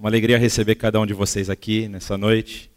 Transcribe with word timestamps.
Uma 0.00 0.08
alegria 0.08 0.38
receber 0.38 0.76
cada 0.76 0.98
um 0.98 1.04
de 1.04 1.12
vocês 1.12 1.50
aqui 1.50 1.86
nessa 1.86 2.16
noite. 2.16 2.70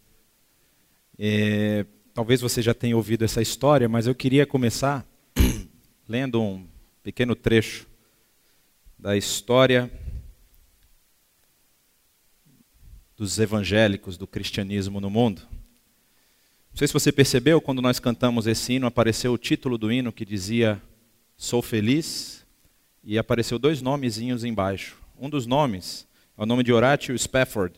É, 1.18 1.86
talvez 2.14 2.42
você 2.42 2.62
já 2.62 2.74
tenha 2.74 2.98
ouvido 2.98 3.24
essa 3.24 3.42
história, 3.42 3.88
mas 3.88 4.08
eu 4.08 4.14
queria 4.14 4.46
começar 4.46 5.08
lendo 6.06 6.42
um 6.42 6.68
pequeno 7.02 7.34
trecho 7.34 7.88
da 9.00 9.16
história 9.16 9.90
dos 13.16 13.40
evangélicos, 13.40 14.18
do 14.18 14.28
cristianismo 14.28 15.00
no 15.00 15.10
mundo. 15.10 15.44
Não 16.72 16.78
sei 16.78 16.90
se 16.90 16.94
você 16.94 17.10
percebeu, 17.10 17.62
quando 17.62 17.82
nós 17.82 18.02
cantamos 18.02 18.48
esse 18.48 18.74
hino, 18.74 18.86
apareceu 18.86 19.32
o 19.32 19.38
título 19.38 19.78
do 19.78 19.90
hino 19.90 20.12
que 20.12 20.26
dizia 20.26 20.82
Sou 21.38 21.62
Feliz, 21.62 22.46
e 23.02 23.18
apareceu 23.18 23.58
dois 23.58 23.82
nomezinhos 23.82 24.44
embaixo. 24.44 24.98
Um 25.18 25.30
dos 25.30 25.46
nomes 25.46 26.06
é 26.36 26.42
o 26.42 26.46
nome 26.48 26.64
de 26.64 26.74
Horatio 26.74 27.18
Spafford, 27.18 27.76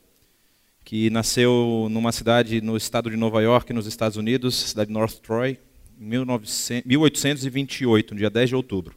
que 0.85 1.09
nasceu 1.09 1.87
numa 1.91 2.13
cidade 2.13 2.61
no 2.61 2.77
estado 2.77 3.09
de 3.09 3.17
Nova 3.17 3.41
York, 3.41 3.73
nos 3.73 3.85
Estados 3.85 4.17
Unidos, 4.17 4.55
cidade 4.55 4.87
de 4.87 4.93
North 4.93 5.15
Troy, 5.15 5.59
em 5.99 6.05
1828, 6.85 8.13
no 8.13 8.17
dia 8.17 8.29
10 8.29 8.49
de 8.49 8.55
outubro. 8.55 8.95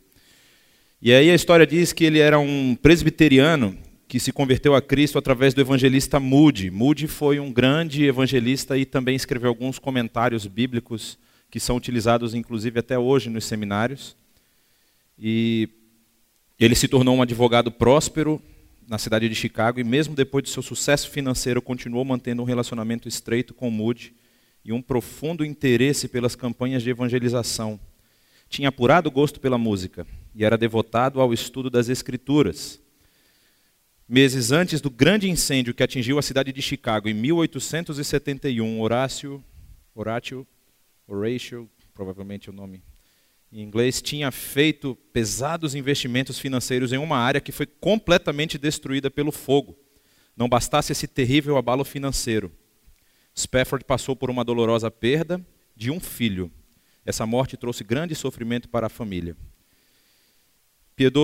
E 1.02 1.12
aí 1.12 1.28
a 1.28 1.34
história 1.34 1.66
diz 1.66 1.92
que 1.92 2.04
ele 2.04 2.20
era 2.20 2.38
um 2.38 2.76
presbiteriano 2.76 3.76
que 4.06 4.20
se 4.20 4.32
converteu 4.32 4.76
a 4.76 4.82
Cristo 4.82 5.18
através 5.18 5.54
do 5.54 5.60
evangelista 5.60 6.20
Moody. 6.20 6.70
Moody 6.70 7.08
foi 7.08 7.40
um 7.40 7.52
grande 7.52 8.04
evangelista 8.04 8.78
e 8.78 8.84
também 8.84 9.16
escreveu 9.16 9.48
alguns 9.48 9.78
comentários 9.78 10.46
bíblicos 10.46 11.18
que 11.50 11.58
são 11.58 11.76
utilizados 11.76 12.32
inclusive 12.32 12.78
até 12.78 12.96
hoje 12.96 13.28
nos 13.28 13.44
seminários. 13.44 14.16
E 15.18 15.68
ele 16.60 16.76
se 16.76 16.86
tornou 16.86 17.16
um 17.16 17.22
advogado 17.22 17.72
próspero, 17.72 18.40
na 18.88 18.96
cidade 18.96 19.28
de 19.28 19.34
Chicago 19.34 19.78
e 19.78 19.84
mesmo 19.84 20.14
depois 20.14 20.42
de 20.42 20.48
seu 20.48 20.62
sucesso 20.62 21.10
financeiro 21.10 21.60
continuou 21.60 22.04
mantendo 22.06 22.40
um 22.40 22.46
relacionamento 22.46 23.06
estreito 23.06 23.52
com 23.52 23.70
Moody 23.70 24.14
e 24.64 24.72
um 24.72 24.80
profundo 24.80 25.44
interesse 25.44 26.08
pelas 26.08 26.34
campanhas 26.34 26.82
de 26.82 26.88
evangelização. 26.88 27.78
Tinha 28.48 28.70
apurado 28.70 29.10
gosto 29.10 29.40
pela 29.40 29.58
música 29.58 30.06
e 30.34 30.42
era 30.42 30.56
devotado 30.56 31.20
ao 31.20 31.34
estudo 31.34 31.68
das 31.68 31.90
escrituras. 31.90 32.80
Meses 34.08 34.52
antes 34.52 34.80
do 34.80 34.88
grande 34.88 35.28
incêndio 35.28 35.74
que 35.74 35.82
atingiu 35.82 36.18
a 36.18 36.22
cidade 36.22 36.50
de 36.50 36.62
Chicago 36.62 37.10
em 37.10 37.14
1871, 37.14 38.80
Horácio, 38.80 39.44
Horatio, 39.94 40.46
Horatio, 41.06 41.68
provavelmente 41.92 42.48
é 42.48 42.52
o 42.52 42.54
nome 42.54 42.82
em 43.50 43.62
inglês, 43.62 44.02
tinha 44.02 44.30
feito 44.30 44.94
pesados 45.12 45.74
investimentos 45.74 46.38
financeiros 46.38 46.92
em 46.92 46.98
uma 46.98 47.16
área 47.16 47.40
que 47.40 47.52
foi 47.52 47.66
completamente 47.66 48.58
destruída 48.58 49.10
pelo 49.10 49.32
fogo. 49.32 49.78
Não 50.36 50.48
bastasse 50.48 50.92
esse 50.92 51.08
terrível 51.08 51.56
abalo 51.56 51.84
financeiro. 51.84 52.52
Spafford 53.36 53.84
passou 53.84 54.14
por 54.14 54.30
uma 54.30 54.44
dolorosa 54.44 54.90
perda 54.90 55.44
de 55.74 55.90
um 55.90 55.98
filho. 55.98 56.52
Essa 57.06 57.24
morte 57.24 57.56
trouxe 57.56 57.82
grande 57.82 58.14
sofrimento 58.14 58.68
para 58.68 58.86
a 58.86 58.90
família. 58.90 59.36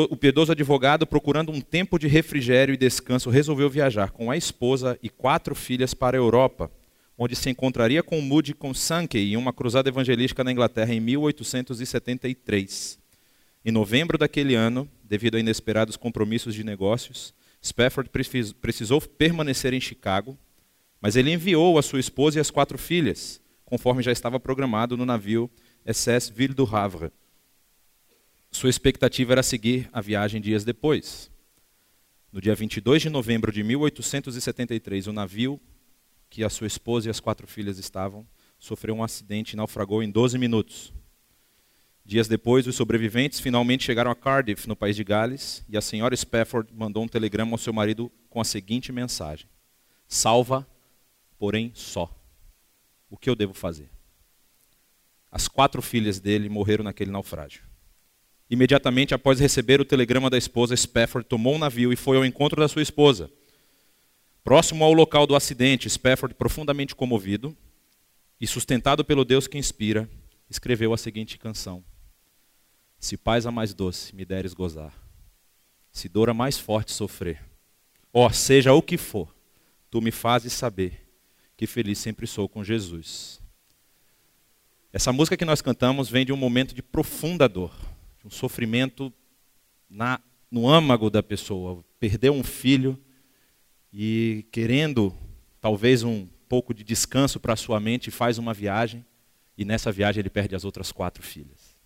O 0.08 0.16
piedoso 0.16 0.52
advogado, 0.52 1.06
procurando 1.06 1.50
um 1.52 1.60
tempo 1.60 1.98
de 1.98 2.06
refrigério 2.06 2.72
e 2.72 2.78
descanso, 2.78 3.28
resolveu 3.28 3.68
viajar 3.68 4.12
com 4.12 4.30
a 4.30 4.36
esposa 4.36 4.98
e 5.02 5.10
quatro 5.10 5.54
filhas 5.54 5.92
para 5.92 6.16
a 6.16 6.20
Europa 6.20 6.70
onde 7.16 7.36
se 7.36 7.48
encontraria 7.48 8.02
com 8.02 8.20
Moody 8.20 8.54
com 8.54 8.74
Sankey 8.74 9.32
em 9.32 9.36
uma 9.36 9.52
cruzada 9.52 9.88
evangelística 9.88 10.42
na 10.42 10.52
Inglaterra 10.52 10.92
em 10.92 11.00
1873. 11.00 12.98
Em 13.64 13.70
novembro 13.70 14.18
daquele 14.18 14.54
ano, 14.54 14.88
devido 15.02 15.36
a 15.36 15.40
inesperados 15.40 15.96
compromissos 15.96 16.54
de 16.54 16.64
negócios, 16.64 17.32
Spafford 17.64 18.10
precisou 18.60 19.00
permanecer 19.00 19.72
em 19.72 19.80
Chicago, 19.80 20.36
mas 21.00 21.16
ele 21.16 21.32
enviou 21.32 21.78
a 21.78 21.82
sua 21.82 22.00
esposa 22.00 22.38
e 22.38 22.40
as 22.40 22.50
quatro 22.50 22.76
filhas, 22.76 23.40
conforme 23.64 24.02
já 24.02 24.12
estava 24.12 24.38
programado 24.38 24.96
no 24.96 25.06
navio 25.06 25.50
SS 25.86 26.30
Ville 26.30 26.52
du 26.54 26.64
Havre. 26.64 27.10
Sua 28.50 28.70
expectativa 28.70 29.32
era 29.32 29.42
seguir 29.42 29.88
a 29.92 30.00
viagem 30.00 30.40
dias 30.40 30.64
depois. 30.64 31.30
No 32.30 32.40
dia 32.40 32.54
22 32.54 33.02
de 33.02 33.10
novembro 33.10 33.50
de 33.50 33.62
1873, 33.62 35.06
o 35.06 35.12
navio 35.12 35.60
que 36.34 36.42
a 36.42 36.50
sua 36.50 36.66
esposa 36.66 37.06
e 37.06 37.10
as 37.10 37.20
quatro 37.20 37.46
filhas 37.46 37.78
estavam, 37.78 38.26
sofreu 38.58 38.96
um 38.96 39.04
acidente 39.04 39.52
e 39.52 39.56
naufragou 39.56 40.02
em 40.02 40.10
12 40.10 40.36
minutos. 40.36 40.92
Dias 42.04 42.26
depois, 42.26 42.66
os 42.66 42.74
sobreviventes 42.74 43.38
finalmente 43.38 43.84
chegaram 43.84 44.10
a 44.10 44.16
Cardiff, 44.16 44.66
no 44.66 44.74
país 44.74 44.96
de 44.96 45.04
Gales, 45.04 45.64
e 45.68 45.76
a 45.76 45.80
senhora 45.80 46.16
Spafford 46.16 46.74
mandou 46.74 47.04
um 47.04 47.06
telegrama 47.06 47.52
ao 47.52 47.58
seu 47.58 47.72
marido 47.72 48.10
com 48.28 48.40
a 48.40 48.44
seguinte 48.44 48.90
mensagem: 48.90 49.46
Salva, 50.08 50.66
porém 51.38 51.70
só. 51.72 52.12
O 53.08 53.16
que 53.16 53.30
eu 53.30 53.36
devo 53.36 53.54
fazer? 53.54 53.88
As 55.30 55.46
quatro 55.46 55.80
filhas 55.80 56.18
dele 56.18 56.48
morreram 56.48 56.82
naquele 56.82 57.12
naufrágio. 57.12 57.62
Imediatamente 58.50 59.14
após 59.14 59.38
receber 59.38 59.80
o 59.80 59.84
telegrama 59.84 60.28
da 60.28 60.36
esposa, 60.36 60.76
Spafford 60.76 61.28
tomou 61.28 61.54
um 61.54 61.58
navio 61.58 61.92
e 61.92 61.96
foi 61.96 62.16
ao 62.16 62.24
encontro 62.24 62.60
da 62.60 62.66
sua 62.66 62.82
esposa. 62.82 63.30
Próximo 64.44 64.84
ao 64.84 64.92
local 64.92 65.26
do 65.26 65.34
acidente, 65.34 65.88
Spafford, 65.88 66.34
profundamente 66.34 66.94
comovido 66.94 67.56
e 68.38 68.46
sustentado 68.46 69.02
pelo 69.02 69.24
Deus 69.24 69.46
que 69.46 69.56
inspira, 69.56 70.08
escreveu 70.50 70.92
a 70.92 70.98
seguinte 70.98 71.38
canção: 71.38 71.82
Se 73.00 73.16
paz 73.16 73.46
a 73.46 73.50
mais 73.50 73.72
doce 73.72 74.14
me 74.14 74.22
deres 74.22 74.52
gozar, 74.52 74.92
se 75.90 76.10
dor 76.10 76.28
a 76.28 76.34
mais 76.34 76.58
forte 76.58 76.92
sofrer, 76.92 77.42
ó, 78.12 78.28
seja 78.28 78.74
o 78.74 78.82
que 78.82 78.98
for, 78.98 79.34
tu 79.90 80.02
me 80.02 80.10
fazes 80.10 80.52
saber 80.52 81.08
que 81.56 81.66
feliz 81.66 81.98
sempre 81.98 82.26
sou 82.26 82.46
com 82.46 82.62
Jesus. 82.62 83.40
Essa 84.92 85.12
música 85.12 85.38
que 85.38 85.44
nós 85.44 85.62
cantamos 85.62 86.10
vem 86.10 86.26
de 86.26 86.32
um 86.32 86.36
momento 86.36 86.74
de 86.74 86.82
profunda 86.82 87.48
dor, 87.48 87.74
de 88.20 88.26
um 88.26 88.30
sofrimento 88.30 89.10
na, 89.88 90.20
no 90.50 90.68
âmago 90.68 91.08
da 91.08 91.22
pessoa. 91.22 91.82
Perdeu 91.98 92.34
um 92.34 92.44
filho, 92.44 93.02
e 93.96 94.44
querendo 94.50 95.16
talvez 95.60 96.02
um 96.02 96.26
pouco 96.48 96.74
de 96.74 96.82
descanso 96.82 97.38
para 97.38 97.54
sua 97.54 97.78
mente, 97.78 98.10
faz 98.10 98.38
uma 98.38 98.52
viagem 98.52 99.04
e 99.56 99.64
nessa 99.64 99.92
viagem 99.92 100.20
ele 100.20 100.28
perde 100.28 100.56
as 100.56 100.64
outras 100.64 100.90
quatro 100.90 101.22
filhas. 101.22 101.76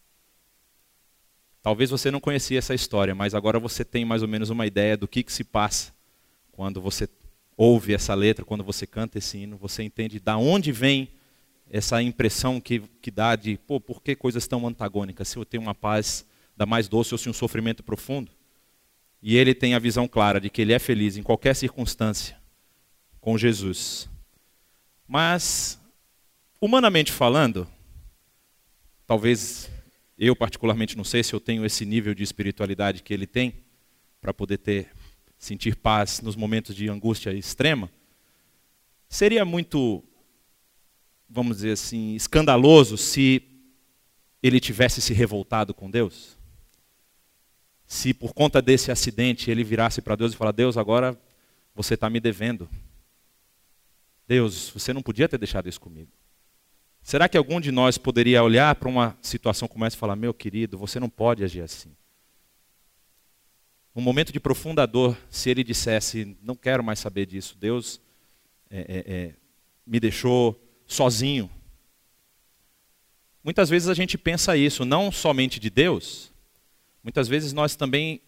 Talvez 1.63 1.91
você 1.91 2.11
não 2.11 2.19
conhecia 2.19 2.59
essa 2.59 2.75
história, 2.75 3.15
mas 3.15 3.35
agora 3.35 3.61
você 3.61 3.85
tem 3.85 4.07
mais 4.07 4.23
ou 4.23 4.29
menos 4.29 4.49
uma 4.49 4.67
ideia 4.67 4.97
do 4.97 5.07
que, 5.07 5.23
que 5.23 5.33
se 5.33 5.45
passa 5.45 5.93
quando 6.51 6.81
você 6.81 7.07
ouve 7.55 7.93
essa 7.93 8.15
letra, 8.15 8.43
quando 8.45 8.65
você 8.65 8.87
canta 8.87 9.19
esse 9.19 9.37
hino, 9.37 9.59
você 9.59 9.83
entende 9.83 10.19
da 10.19 10.39
onde 10.39 10.73
vem 10.73 11.11
essa 11.69 12.03
impressão 12.03 12.59
que, 12.59 12.81
que 13.03 13.11
dá 13.11 13.37
de, 13.37 13.59
pô, 13.59 13.79
por 13.79 14.03
que 14.03 14.17
coisas 14.17 14.49
tão 14.49 14.67
antagônicas? 14.67 15.29
Se 15.29 15.37
eu 15.37 15.45
tenho 15.45 15.63
uma 15.63 15.75
paz 15.75 16.25
da 16.57 16.65
mais 16.65 16.89
doce 16.89 17.13
ou 17.13 17.19
se 17.19 17.29
um 17.29 17.35
sofrimento 17.35 17.83
profundo? 17.83 18.33
E 19.23 19.37
ele 19.37 19.55
tem 19.55 19.75
a 19.75 19.79
visão 19.79 20.07
clara 20.07 20.41
de 20.41 20.49
que 20.49 20.63
ele 20.63 20.73
é 20.73 20.79
feliz 20.79 21.17
em 21.17 21.23
qualquer 21.23 21.55
circunstância 21.55 22.39
com 23.21 23.37
Jesus. 23.37 24.09
Mas, 25.07 25.81
humanamente 26.61 27.11
falando, 27.11 27.69
talvez 29.07 29.71
eu 30.17 30.37
particularmente 30.37 30.97
não 30.97 31.05
sei 31.05 31.23
se 31.23 31.33
eu 31.33 31.41
tenho 31.41 31.65
esse 31.65 31.85
nível 31.85 32.15
de 32.15 32.23
espiritualidade 32.23 33.03
que 33.03 33.13
ele 33.13 33.27
tem 33.27 33.55
para 34.21 34.33
poder 34.33 34.59
ter 34.59 34.91
sentir 35.39 35.77
paz 35.77 36.21
nos 36.21 36.35
momentos 36.37 36.75
de 36.75 36.89
angústia 36.89 37.33
extrema. 37.33 37.91
Seria 39.09 39.45
muito, 39.45 40.05
vamos 41.29 41.59
dizer 41.59 41.73
assim, 41.73 42.15
escandaloso 42.15 42.97
se 42.97 43.43
ele 44.43 44.61
tivesse 44.61 45.01
se 45.01 45.13
revoltado 45.13 45.75
com 45.75 45.91
Deus? 45.91 46.38
Se 47.89 48.13
por 48.13 48.35
conta 48.35 48.61
desse 48.61 48.93
acidente 48.93 49.51
ele 49.51 49.65
virasse 49.65 50.03
para 50.03 50.15
Deus 50.15 50.35
e 50.35 50.37
falar: 50.37 50.53
Deus, 50.53 50.77
agora 50.77 51.19
você 51.75 51.95
está 51.95 52.11
me 52.11 52.21
devendo. 52.21 52.69
Deus, 54.27 54.69
você 54.69 54.93
não 54.93 55.01
podia 55.01 55.27
ter 55.27 55.39
deixado 55.39 55.71
isso 55.71 55.81
comigo. 55.81 56.13
Será 57.03 57.27
que 57.27 57.39
algum 57.39 57.59
de 57.59 57.73
nós 57.73 57.97
poderia 57.97 58.43
olhar 58.43 58.75
para 58.75 58.91
uma 58.91 59.17
situação 59.23 59.67
como 59.67 59.87
essa 59.87 59.97
e 59.97 59.99
falar: 59.99 60.17
Meu 60.17 60.35
querido, 60.35 60.77
você 60.77 61.01
não 61.01 61.09
pode 61.09 61.43
agir 61.43 61.63
assim? 61.63 61.97
Um 63.97 64.03
momento 64.03 64.33
de 64.33 64.39
profunda 64.39 64.87
dor, 64.87 65.17
se 65.31 65.49
ele 65.49 65.65
dissesse: 65.65 66.37
Não 66.43 66.55
quero 66.55 66.85
mais 66.85 66.99
saber 66.99 67.25
disso, 67.25 67.57
Deus 67.59 68.03
é, 68.71 68.81
é, 68.81 69.13
é, 69.15 69.35
me 69.87 69.99
deixou 69.99 70.61
sozinho. 70.87 71.51
Muitas 73.43 73.71
vezes 73.71 73.89
a 73.89 73.95
gente 73.95 74.19
pensa 74.19 74.59
isso, 74.59 74.85
não 74.85 75.11
somente 75.11 75.59
de 75.59 75.71
Deus, 75.71 76.31
Muitas 77.03 77.29
vezes 77.29 77.53
nós 77.53 77.77
também 77.77 78.21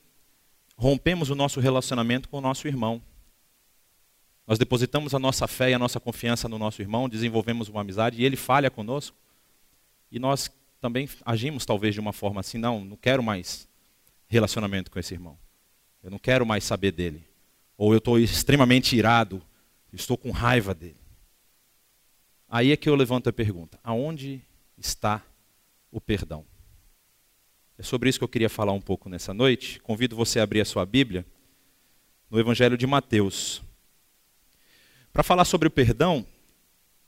rompemos 0.76 1.30
o 1.30 1.34
nosso 1.34 1.60
relacionamento 1.60 2.28
com 2.28 2.38
o 2.38 2.40
nosso 2.40 2.66
irmão. 2.66 3.02
Nós 4.46 4.58
depositamos 4.58 5.14
a 5.14 5.18
nossa 5.18 5.46
fé 5.46 5.70
e 5.70 5.74
a 5.74 5.78
nossa 5.78 6.00
confiança 6.00 6.48
no 6.48 6.58
nosso 6.58 6.80
irmão, 6.82 7.08
desenvolvemos 7.08 7.68
uma 7.68 7.82
amizade 7.82 8.20
e 8.20 8.24
ele 8.24 8.36
falha 8.36 8.70
conosco. 8.70 9.16
E 10.10 10.18
nós 10.18 10.50
também 10.80 11.08
agimos 11.24 11.66
talvez 11.66 11.94
de 11.94 12.00
uma 12.00 12.12
forma 12.12 12.40
assim, 12.40 12.58
não, 12.58 12.84
não 12.84 12.96
quero 12.96 13.22
mais 13.22 13.68
relacionamento 14.26 14.90
com 14.90 14.98
esse 14.98 15.14
irmão. 15.14 15.38
Eu 16.02 16.10
não 16.10 16.18
quero 16.18 16.46
mais 16.46 16.64
saber 16.64 16.92
dele. 16.92 17.22
ou 17.76 17.92
eu 17.92 17.98
estou 17.98 18.18
extremamente 18.18 18.96
irado, 18.96 19.42
estou 19.92 20.16
com 20.16 20.30
raiva 20.30 20.74
dele. 20.74 20.96
Aí 22.48 22.72
é 22.72 22.76
que 22.76 22.88
eu 22.88 22.94
levanto 22.94 23.28
a 23.28 23.32
pergunta: 23.32 23.78
aonde 23.84 24.42
está 24.76 25.22
o 25.90 26.00
perdão? 26.00 26.44
É 27.80 27.82
sobre 27.82 28.10
isso 28.10 28.18
que 28.18 28.24
eu 28.24 28.28
queria 28.28 28.50
falar 28.50 28.74
um 28.74 28.80
pouco 28.80 29.08
nessa 29.08 29.32
noite. 29.32 29.80
Convido 29.80 30.14
você 30.14 30.38
a 30.38 30.42
abrir 30.42 30.60
a 30.60 30.66
sua 30.66 30.84
Bíblia 30.84 31.24
no 32.30 32.38
Evangelho 32.38 32.76
de 32.76 32.86
Mateus. 32.86 33.62
Para 35.10 35.22
falar 35.22 35.46
sobre 35.46 35.66
o 35.66 35.70
perdão, 35.70 36.26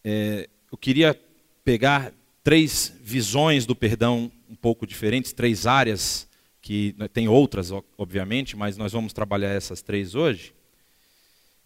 é, 0.03 0.49
eu 0.73 0.79
queria 0.79 1.15
pegar 1.63 2.11
três 2.43 2.99
visões 3.03 3.67
do 3.67 3.77
perdão 3.77 4.33
um 4.49 4.55
pouco 4.55 4.87
diferentes, 4.87 5.31
três 5.35 5.67
áreas, 5.67 6.27
que 6.63 6.95
né, 6.97 7.07
tem 7.07 7.29
outras, 7.29 7.71
obviamente, 7.99 8.57
mas 8.57 8.79
nós 8.79 8.93
vamos 8.93 9.13
trabalhar 9.13 9.51
essas 9.51 9.83
três 9.83 10.15
hoje. 10.15 10.55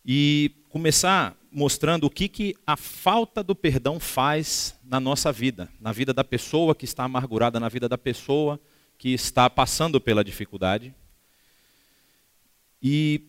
E 0.04 0.50
começar 0.68 1.36
mostrando 1.52 2.08
o 2.08 2.10
que, 2.10 2.28
que 2.28 2.56
a 2.66 2.76
falta 2.76 3.40
do 3.40 3.54
perdão 3.54 4.00
faz 4.00 4.74
na 4.82 4.98
nossa 4.98 5.30
vida, 5.30 5.68
na 5.80 5.92
vida 5.92 6.12
da 6.12 6.24
pessoa 6.24 6.74
que 6.74 6.84
está 6.84 7.04
amargurada, 7.04 7.60
na 7.60 7.68
vida 7.68 7.88
da 7.88 7.96
pessoa 7.96 8.60
que 8.98 9.10
está 9.10 9.48
passando 9.48 10.00
pela 10.00 10.24
dificuldade. 10.24 10.94
E 12.82 13.22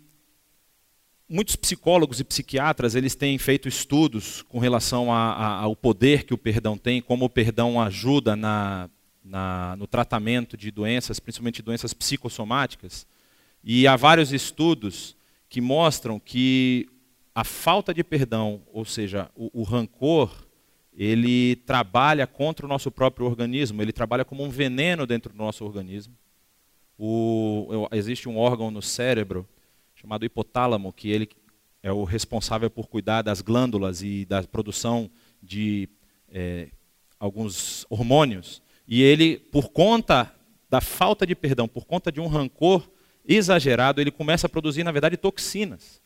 muitos 1.30 1.56
psicólogos 1.56 2.20
e 2.20 2.24
psiquiatras 2.24 2.96
eles 2.96 3.16
têm 3.16 3.38
feito 3.38 3.68
estudos 3.68 4.42
com 4.44 4.60
relação 4.60 5.12
a, 5.12 5.34
a, 5.34 5.48
ao 5.60 5.76
poder 5.76 6.24
que 6.24 6.34
o 6.34 6.38
perdão 6.38 6.78
tem, 6.78 7.02
como 7.02 7.26
o 7.26 7.30
perdão 7.30 7.82
ajuda 7.82 8.36
na, 8.36 8.90
na, 9.24 9.76
no 9.76 9.88
tratamento 9.88 10.56
de 10.56 10.72
doenças, 10.72 11.20
principalmente 11.20 11.62
doenças 11.62 11.94
psicossomáticas. 11.94 13.06
E 13.64 13.88
há 13.88 13.96
vários 13.96 14.32
estudos 14.32 15.16
que 15.50 15.60
mostram 15.60 16.20
que 16.20 16.88
a 17.36 17.44
falta 17.44 17.94
de 17.94 18.04
perdão, 18.04 18.62
ou 18.72 18.86
seja, 18.86 19.30
o, 19.36 19.62
o 19.62 19.64
rancor, 19.64 20.47
ele 20.98 21.58
trabalha 21.58 22.26
contra 22.26 22.66
o 22.66 22.70
nosso 22.70 22.90
próprio 22.90 23.28
organismo, 23.28 23.84
ele 23.84 23.94
trabalha 23.94 24.26
como 24.26 24.44
um 24.44 24.50
veneno 24.50 25.06
dentro 25.06 25.32
do 25.32 25.38
nosso 25.38 25.64
organismo. 25.64 26.16
O, 26.98 27.88
existe 27.92 28.28
um 28.28 28.36
órgão 28.36 28.72
no 28.72 28.82
cérebro 28.82 29.48
chamado 29.94 30.26
hipotálamo, 30.26 30.92
que 30.92 31.10
ele 31.10 31.30
é 31.84 31.92
o 31.92 32.04
responsável 32.04 32.72
por 32.72 32.88
cuidar 32.88 33.22
das 33.22 33.42
glândulas 33.42 34.02
e 34.02 34.26
da 34.26 34.42
produção 34.42 35.08
de 35.42 35.88
é, 36.30 36.70
alguns 37.20 37.86
hormônios. 37.92 38.64
E 38.88 39.04
ele, 39.04 39.38
por 39.38 39.70
conta 39.70 40.34
da 40.68 40.82
falta 40.82 41.28
de 41.28 41.36
perdão, 41.36 41.68
por 41.68 41.86
conta 41.86 42.12
de 42.12 42.20
um 42.20 42.28
rancor 42.28 42.90
exagerado, 43.24 44.02
ele 44.02 44.10
começa 44.10 44.48
a 44.48 44.50
produzir, 44.50 44.84
na 44.84 44.92
verdade, 44.92 45.16
toxinas. 45.16 46.02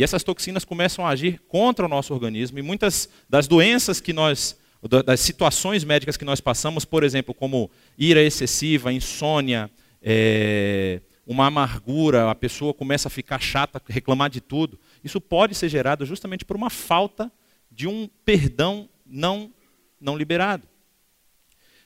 E 0.00 0.02
essas 0.02 0.22
toxinas 0.22 0.64
começam 0.64 1.06
a 1.06 1.10
agir 1.10 1.42
contra 1.46 1.84
o 1.84 1.88
nosso 1.88 2.14
organismo. 2.14 2.58
E 2.58 2.62
muitas 2.62 3.06
das 3.28 3.46
doenças 3.46 4.00
que 4.00 4.14
nós, 4.14 4.58
das 5.04 5.20
situações 5.20 5.84
médicas 5.84 6.16
que 6.16 6.24
nós 6.24 6.40
passamos, 6.40 6.86
por 6.86 7.04
exemplo, 7.04 7.34
como 7.34 7.70
ira 7.98 8.22
excessiva, 8.22 8.90
insônia, 8.90 9.70
é, 10.00 11.02
uma 11.26 11.48
amargura, 11.48 12.30
a 12.30 12.34
pessoa 12.34 12.72
começa 12.72 13.08
a 13.08 13.10
ficar 13.10 13.38
chata, 13.42 13.78
reclamar 13.90 14.30
de 14.30 14.40
tudo. 14.40 14.80
Isso 15.04 15.20
pode 15.20 15.54
ser 15.54 15.68
gerado 15.68 16.06
justamente 16.06 16.46
por 16.46 16.56
uma 16.56 16.70
falta 16.70 17.30
de 17.70 17.86
um 17.86 18.08
perdão 18.24 18.88
não, 19.04 19.52
não 20.00 20.16
liberado. 20.16 20.66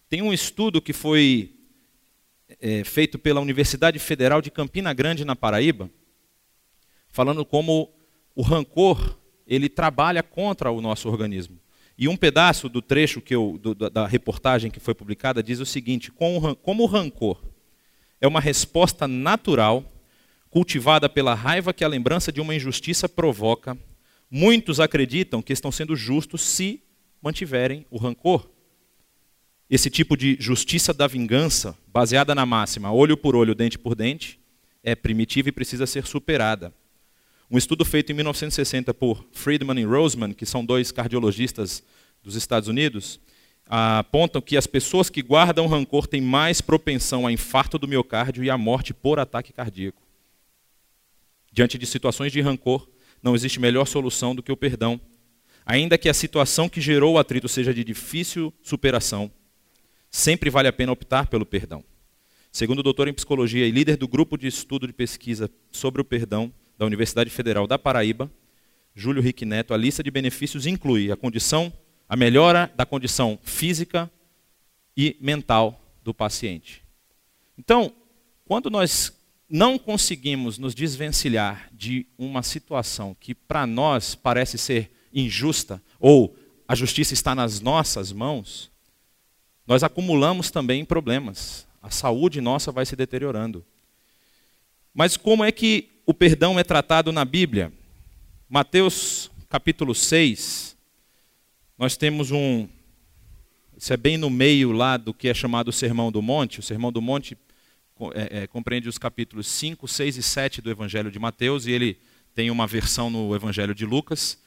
Tem 0.08 0.22
um 0.22 0.32
estudo 0.32 0.80
que 0.80 0.92
foi 0.92 1.52
é, 2.60 2.84
feito 2.84 3.18
pela 3.18 3.40
Universidade 3.40 3.98
Federal 3.98 4.40
de 4.40 4.52
Campina 4.52 4.92
Grande, 4.94 5.24
na 5.24 5.34
Paraíba, 5.34 5.90
falando 7.08 7.44
como 7.44 7.92
o 8.34 8.42
rancor 8.42 9.18
ele 9.46 9.68
trabalha 9.68 10.22
contra 10.22 10.70
o 10.70 10.80
nosso 10.80 11.08
organismo. 11.08 11.58
E 11.96 12.08
um 12.08 12.16
pedaço 12.16 12.68
do 12.68 12.82
trecho 12.82 13.20
que 13.20 13.34
eu, 13.34 13.58
do, 13.60 13.74
da 13.74 14.06
reportagem 14.06 14.70
que 14.70 14.80
foi 14.80 14.94
publicada 14.94 15.42
diz 15.42 15.60
o 15.60 15.66
seguinte: 15.66 16.10
como 16.10 16.82
o 16.82 16.86
rancor 16.86 17.42
é 18.20 18.26
uma 18.26 18.40
resposta 18.40 19.06
natural, 19.06 19.84
cultivada 20.50 21.08
pela 21.08 21.34
raiva 21.34 21.72
que 21.72 21.84
a 21.84 21.88
lembrança 21.88 22.32
de 22.32 22.40
uma 22.40 22.54
injustiça 22.54 23.08
provoca, 23.08 23.78
muitos 24.30 24.80
acreditam 24.80 25.42
que 25.42 25.52
estão 25.52 25.70
sendo 25.70 25.94
justos 25.94 26.42
se 26.42 26.82
mantiverem 27.22 27.86
o 27.90 27.96
rancor. 27.96 28.48
Esse 29.70 29.88
tipo 29.88 30.16
de 30.16 30.36
justiça 30.40 30.92
da 30.92 31.06
vingança, 31.06 31.76
baseada 31.86 32.34
na 32.34 32.44
máxima 32.44 32.92
olho 32.92 33.16
por 33.16 33.34
olho, 33.34 33.54
dente 33.54 33.78
por 33.78 33.94
dente, 33.94 34.38
é 34.82 34.94
primitiva 34.94 35.48
e 35.48 35.52
precisa 35.52 35.86
ser 35.86 36.06
superada. 36.06 36.72
Um 37.50 37.58
estudo 37.58 37.84
feito 37.84 38.10
em 38.10 38.14
1960 38.14 38.94
por 38.94 39.24
Friedman 39.32 39.78
e 39.78 39.84
Roseman, 39.84 40.32
que 40.32 40.46
são 40.46 40.64
dois 40.64 40.90
cardiologistas 40.90 41.82
dos 42.22 42.36
Estados 42.36 42.68
Unidos, 42.68 43.20
apontam 43.66 44.40
que 44.40 44.56
as 44.56 44.66
pessoas 44.66 45.10
que 45.10 45.22
guardam 45.22 45.66
rancor 45.66 46.06
têm 46.06 46.20
mais 46.20 46.60
propensão 46.60 47.26
a 47.26 47.32
infarto 47.32 47.78
do 47.78 47.86
miocárdio 47.86 48.42
e 48.42 48.50
a 48.50 48.56
morte 48.56 48.94
por 48.94 49.18
ataque 49.18 49.52
cardíaco. 49.52 50.02
Diante 51.52 51.76
de 51.78 51.86
situações 51.86 52.32
de 52.32 52.40
rancor, 52.40 52.88
não 53.22 53.34
existe 53.34 53.60
melhor 53.60 53.86
solução 53.86 54.34
do 54.34 54.42
que 54.42 54.52
o 54.52 54.56
perdão. 54.56 55.00
Ainda 55.66 55.96
que 55.96 56.08
a 56.08 56.14
situação 56.14 56.68
que 56.68 56.80
gerou 56.80 57.14
o 57.14 57.18
atrito 57.18 57.48
seja 57.48 57.72
de 57.72 57.84
difícil 57.84 58.52
superação, 58.62 59.30
sempre 60.10 60.50
vale 60.50 60.68
a 60.68 60.72
pena 60.72 60.92
optar 60.92 61.28
pelo 61.28 61.46
perdão. 61.46 61.84
Segundo 62.50 62.80
o 62.80 62.82
doutor 62.82 63.08
em 63.08 63.14
psicologia 63.14 63.66
e 63.66 63.70
líder 63.70 63.96
do 63.96 64.08
grupo 64.08 64.36
de 64.36 64.46
estudo 64.46 64.86
de 64.86 64.92
pesquisa 64.92 65.50
sobre 65.70 66.00
o 66.00 66.04
perdão 66.04 66.52
da 66.78 66.86
Universidade 66.86 67.30
Federal 67.30 67.66
da 67.66 67.78
Paraíba, 67.78 68.30
Júlio 68.94 69.22
Rick 69.22 69.44
Neto, 69.44 69.74
a 69.74 69.76
lista 69.76 70.02
de 70.02 70.10
benefícios 70.10 70.66
inclui 70.66 71.10
a 71.10 71.16
condição, 71.16 71.72
a 72.08 72.16
melhora 72.16 72.72
da 72.76 72.86
condição 72.86 73.38
física 73.42 74.10
e 74.96 75.16
mental 75.20 75.80
do 76.02 76.14
paciente. 76.14 76.82
Então, 77.58 77.92
quando 78.44 78.70
nós 78.70 79.12
não 79.48 79.78
conseguimos 79.78 80.58
nos 80.58 80.74
desvencilhar 80.74 81.68
de 81.72 82.06
uma 82.16 82.42
situação 82.42 83.16
que 83.18 83.34
para 83.34 83.66
nós 83.66 84.14
parece 84.14 84.58
ser 84.58 84.90
injusta 85.12 85.82
ou 85.98 86.36
a 86.66 86.74
justiça 86.74 87.14
está 87.14 87.34
nas 87.34 87.60
nossas 87.60 88.12
mãos, 88.12 88.70
nós 89.66 89.82
acumulamos 89.82 90.50
também 90.50 90.84
problemas. 90.84 91.66
A 91.82 91.90
saúde 91.90 92.40
nossa 92.40 92.72
vai 92.72 92.86
se 92.86 92.96
deteriorando. 92.96 93.64
Mas 94.92 95.16
como 95.16 95.44
é 95.44 95.50
que 95.50 95.93
o 96.06 96.12
perdão 96.12 96.58
é 96.58 96.64
tratado 96.64 97.12
na 97.12 97.24
Bíblia? 97.24 97.72
Mateus 98.48 99.30
capítulo 99.48 99.94
6, 99.94 100.76
nós 101.78 101.96
temos 101.96 102.30
um. 102.30 102.68
Isso 103.76 103.92
é 103.92 103.96
bem 103.96 104.16
no 104.16 104.28
meio 104.28 104.72
lá 104.72 104.96
do 104.96 105.14
que 105.14 105.28
é 105.28 105.34
chamado 105.34 105.68
o 105.68 105.72
Sermão 105.72 106.12
do 106.12 106.20
Monte. 106.20 106.60
O 106.60 106.62
Sermão 106.62 106.92
do 106.92 107.00
Monte 107.00 107.36
é, 108.14 108.42
é, 108.42 108.46
compreende 108.46 108.88
os 108.88 108.98
capítulos 108.98 109.46
5, 109.46 109.88
6 109.88 110.16
e 110.16 110.22
7 110.22 110.60
do 110.60 110.70
Evangelho 110.70 111.10
de 111.10 111.18
Mateus, 111.18 111.66
e 111.66 111.72
ele 111.72 111.98
tem 112.34 112.50
uma 112.50 112.66
versão 112.66 113.08
no 113.08 113.34
Evangelho 113.34 113.74
de 113.74 113.86
Lucas, 113.86 114.38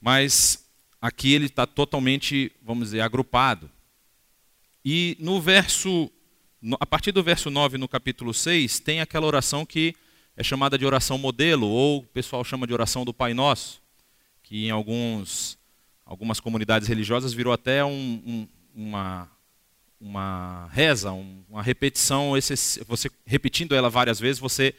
mas 0.00 0.66
aqui 1.00 1.32
ele 1.32 1.46
está 1.46 1.66
totalmente, 1.66 2.50
vamos 2.62 2.88
dizer, 2.88 3.00
agrupado. 3.00 3.70
E 4.84 5.16
no 5.20 5.40
verso, 5.40 6.10
a 6.80 6.86
partir 6.86 7.12
do 7.12 7.22
verso 7.22 7.50
9 7.50 7.78
no 7.78 7.86
capítulo 7.86 8.34
6, 8.34 8.80
tem 8.80 9.00
aquela 9.00 9.26
oração 9.26 9.64
que 9.64 9.94
é 10.38 10.44
chamada 10.44 10.78
de 10.78 10.86
oração 10.86 11.18
modelo, 11.18 11.66
ou 11.66 11.98
o 11.98 12.02
pessoal 12.04 12.44
chama 12.44 12.64
de 12.64 12.72
oração 12.72 13.04
do 13.04 13.12
Pai 13.12 13.34
Nosso, 13.34 13.82
que 14.44 14.66
em 14.66 14.70
alguns, 14.70 15.58
algumas 16.06 16.38
comunidades 16.38 16.86
religiosas 16.86 17.32
virou 17.32 17.52
até 17.52 17.84
um, 17.84 18.22
um, 18.24 18.48
uma, 18.72 19.28
uma 20.00 20.68
reza, 20.70 21.10
uma 21.10 21.60
repetição, 21.60 22.34
você 22.86 23.10
repetindo 23.26 23.74
ela 23.74 23.90
várias 23.90 24.20
vezes, 24.20 24.38
você 24.38 24.72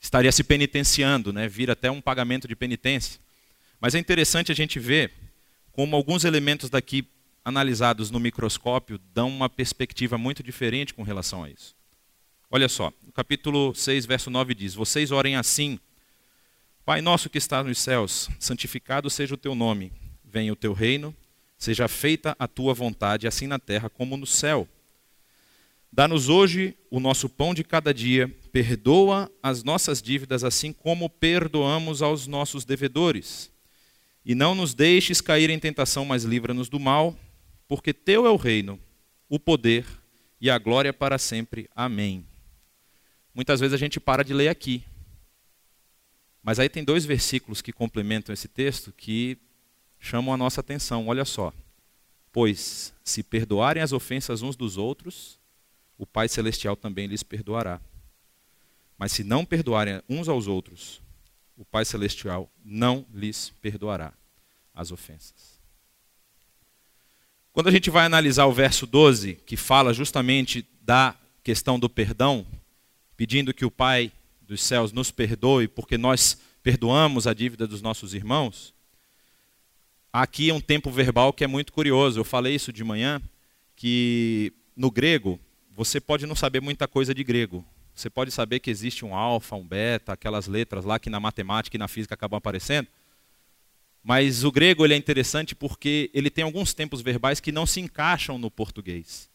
estaria 0.00 0.32
se 0.32 0.42
penitenciando, 0.42 1.34
né? 1.34 1.46
vira 1.48 1.74
até 1.74 1.90
um 1.90 2.00
pagamento 2.00 2.48
de 2.48 2.56
penitência. 2.56 3.20
Mas 3.78 3.94
é 3.94 3.98
interessante 3.98 4.50
a 4.50 4.54
gente 4.54 4.78
ver 4.78 5.12
como 5.70 5.94
alguns 5.94 6.24
elementos 6.24 6.70
daqui 6.70 7.06
analisados 7.44 8.10
no 8.10 8.18
microscópio 8.18 8.98
dão 9.12 9.28
uma 9.28 9.50
perspectiva 9.50 10.16
muito 10.16 10.42
diferente 10.42 10.94
com 10.94 11.02
relação 11.02 11.44
a 11.44 11.50
isso. 11.50 11.76
Olha 12.54 12.68
só, 12.68 12.92
capítulo 13.12 13.74
6, 13.74 14.06
verso 14.06 14.30
9 14.30 14.54
diz: 14.54 14.76
Vocês 14.76 15.10
orem 15.10 15.34
assim: 15.34 15.76
Pai 16.84 17.00
nosso 17.00 17.28
que 17.28 17.36
está 17.36 17.64
nos 17.64 17.80
céus, 17.80 18.30
santificado 18.38 19.10
seja 19.10 19.34
o 19.34 19.36
teu 19.36 19.56
nome, 19.56 19.90
venha 20.24 20.52
o 20.52 20.56
teu 20.56 20.72
reino, 20.72 21.12
seja 21.58 21.88
feita 21.88 22.36
a 22.38 22.46
tua 22.46 22.72
vontade, 22.72 23.26
assim 23.26 23.48
na 23.48 23.58
terra 23.58 23.90
como 23.90 24.16
no 24.16 24.24
céu. 24.24 24.68
Dá-nos 25.92 26.28
hoje 26.28 26.76
o 26.92 27.00
nosso 27.00 27.28
pão 27.28 27.52
de 27.52 27.64
cada 27.64 27.92
dia, 27.92 28.32
perdoa 28.52 29.28
as 29.42 29.64
nossas 29.64 30.00
dívidas, 30.00 30.44
assim 30.44 30.72
como 30.72 31.10
perdoamos 31.10 32.02
aos 32.02 32.28
nossos 32.28 32.64
devedores. 32.64 33.50
E 34.24 34.32
não 34.32 34.54
nos 34.54 34.74
deixes 34.74 35.20
cair 35.20 35.50
em 35.50 35.58
tentação, 35.58 36.04
mas 36.04 36.22
livra-nos 36.22 36.68
do 36.68 36.78
mal 36.78 37.16
porque 37.66 37.92
teu 37.92 38.26
é 38.26 38.30
o 38.30 38.36
reino, 38.36 38.78
o 39.28 39.40
poder 39.40 39.84
e 40.40 40.48
a 40.48 40.56
glória 40.56 40.92
para 40.92 41.18
sempre. 41.18 41.68
Amém. 41.74 42.24
Muitas 43.34 43.60
vezes 43.60 43.74
a 43.74 43.78
gente 43.78 43.98
para 43.98 44.22
de 44.22 44.32
ler 44.32 44.48
aqui. 44.48 44.84
Mas 46.42 46.58
aí 46.58 46.68
tem 46.68 46.84
dois 46.84 47.04
versículos 47.04 47.60
que 47.60 47.72
complementam 47.72 48.32
esse 48.32 48.46
texto 48.46 48.92
que 48.92 49.36
chamam 49.98 50.32
a 50.32 50.36
nossa 50.36 50.60
atenção. 50.60 51.08
Olha 51.08 51.24
só. 51.24 51.52
Pois, 52.30 52.92
se 53.02 53.22
perdoarem 53.22 53.82
as 53.82 53.92
ofensas 53.92 54.42
uns 54.42 54.54
dos 54.54 54.76
outros, 54.76 55.38
o 55.96 56.06
Pai 56.06 56.28
Celestial 56.28 56.76
também 56.76 57.06
lhes 57.06 57.22
perdoará. 57.22 57.80
Mas 58.98 59.12
se 59.12 59.24
não 59.24 59.44
perdoarem 59.44 60.02
uns 60.08 60.28
aos 60.28 60.46
outros, 60.46 61.00
o 61.56 61.64
Pai 61.64 61.84
Celestial 61.84 62.50
não 62.64 63.06
lhes 63.12 63.52
perdoará 63.60 64.12
as 64.74 64.90
ofensas. 64.92 65.60
Quando 67.52 67.68
a 67.68 67.72
gente 67.72 67.88
vai 67.88 68.04
analisar 68.04 68.46
o 68.46 68.52
verso 68.52 68.86
12, 68.86 69.34
que 69.46 69.56
fala 69.56 69.94
justamente 69.94 70.66
da 70.82 71.16
questão 71.42 71.78
do 71.78 71.88
perdão, 71.88 72.44
pedindo 73.16 73.54
que 73.54 73.64
o 73.64 73.70
Pai 73.70 74.12
dos 74.42 74.62
céus 74.62 74.92
nos 74.92 75.10
perdoe, 75.10 75.68
porque 75.68 75.96
nós 75.96 76.38
perdoamos 76.62 77.26
a 77.26 77.34
dívida 77.34 77.66
dos 77.66 77.82
nossos 77.82 78.14
irmãos, 78.14 78.74
aqui 80.12 80.50
é 80.50 80.54
um 80.54 80.60
tempo 80.60 80.90
verbal 80.90 81.32
que 81.32 81.44
é 81.44 81.46
muito 81.46 81.72
curioso. 81.72 82.20
Eu 82.20 82.24
falei 82.24 82.54
isso 82.54 82.72
de 82.72 82.84
manhã, 82.84 83.20
que 83.76 84.52
no 84.76 84.90
grego, 84.90 85.38
você 85.76 86.00
pode 86.00 86.26
não 86.26 86.34
saber 86.34 86.60
muita 86.60 86.86
coisa 86.86 87.14
de 87.14 87.24
grego. 87.24 87.64
Você 87.94 88.10
pode 88.10 88.30
saber 88.30 88.58
que 88.60 88.70
existe 88.70 89.04
um 89.04 89.14
alfa, 89.14 89.54
um 89.54 89.66
beta, 89.66 90.12
aquelas 90.12 90.46
letras 90.46 90.84
lá 90.84 90.98
que 90.98 91.08
na 91.08 91.20
matemática 91.20 91.76
e 91.76 91.78
na 91.78 91.86
física 91.86 92.14
acabam 92.14 92.38
aparecendo. 92.38 92.88
Mas 94.02 94.44
o 94.44 94.52
grego 94.52 94.84
ele 94.84 94.94
é 94.94 94.96
interessante 94.96 95.54
porque 95.54 96.10
ele 96.12 96.28
tem 96.28 96.44
alguns 96.44 96.74
tempos 96.74 97.00
verbais 97.00 97.40
que 97.40 97.52
não 97.52 97.64
se 97.64 97.80
encaixam 97.80 98.36
no 98.36 98.50
português. 98.50 99.30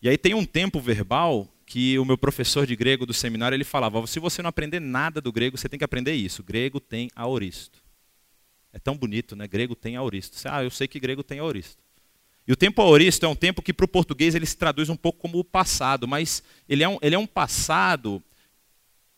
E 0.00 0.08
aí 0.08 0.16
tem 0.16 0.34
um 0.34 0.44
tempo 0.44 0.80
verbal 0.80 1.48
que 1.68 1.98
o 1.98 2.04
meu 2.04 2.16
professor 2.16 2.66
de 2.66 2.74
grego 2.74 3.04
do 3.04 3.12
seminário 3.12 3.54
ele 3.54 3.64
falava: 3.64 4.04
se 4.06 4.18
você 4.18 4.42
não 4.42 4.48
aprender 4.48 4.80
nada 4.80 5.20
do 5.20 5.30
grego, 5.30 5.56
você 5.56 5.68
tem 5.68 5.78
que 5.78 5.84
aprender 5.84 6.14
isso. 6.14 6.42
Grego 6.42 6.80
tem 6.80 7.10
aoristo. 7.14 7.78
É 8.72 8.78
tão 8.78 8.96
bonito, 8.96 9.36
né? 9.36 9.46
Grego 9.46 9.76
tem 9.76 9.94
aoristo. 9.94 10.36
Ah, 10.48 10.64
eu 10.64 10.70
sei 10.70 10.88
que 10.88 10.98
grego 10.98 11.22
tem 11.22 11.38
aoristo. 11.38 11.82
E 12.46 12.52
o 12.52 12.56
tempo 12.56 12.80
aoristo 12.80 13.26
é 13.26 13.28
um 13.28 13.36
tempo 13.36 13.60
que 13.60 13.74
para 13.74 13.84
o 13.84 13.88
português 13.88 14.34
ele 14.34 14.46
se 14.46 14.56
traduz 14.56 14.88
um 14.88 14.96
pouco 14.96 15.20
como 15.20 15.38
o 15.38 15.44
passado, 15.44 16.08
mas 16.08 16.42
ele 16.66 16.82
é 16.82 16.88
um, 16.88 16.98
ele 17.02 17.14
é 17.14 17.18
um 17.18 17.26
passado 17.26 18.22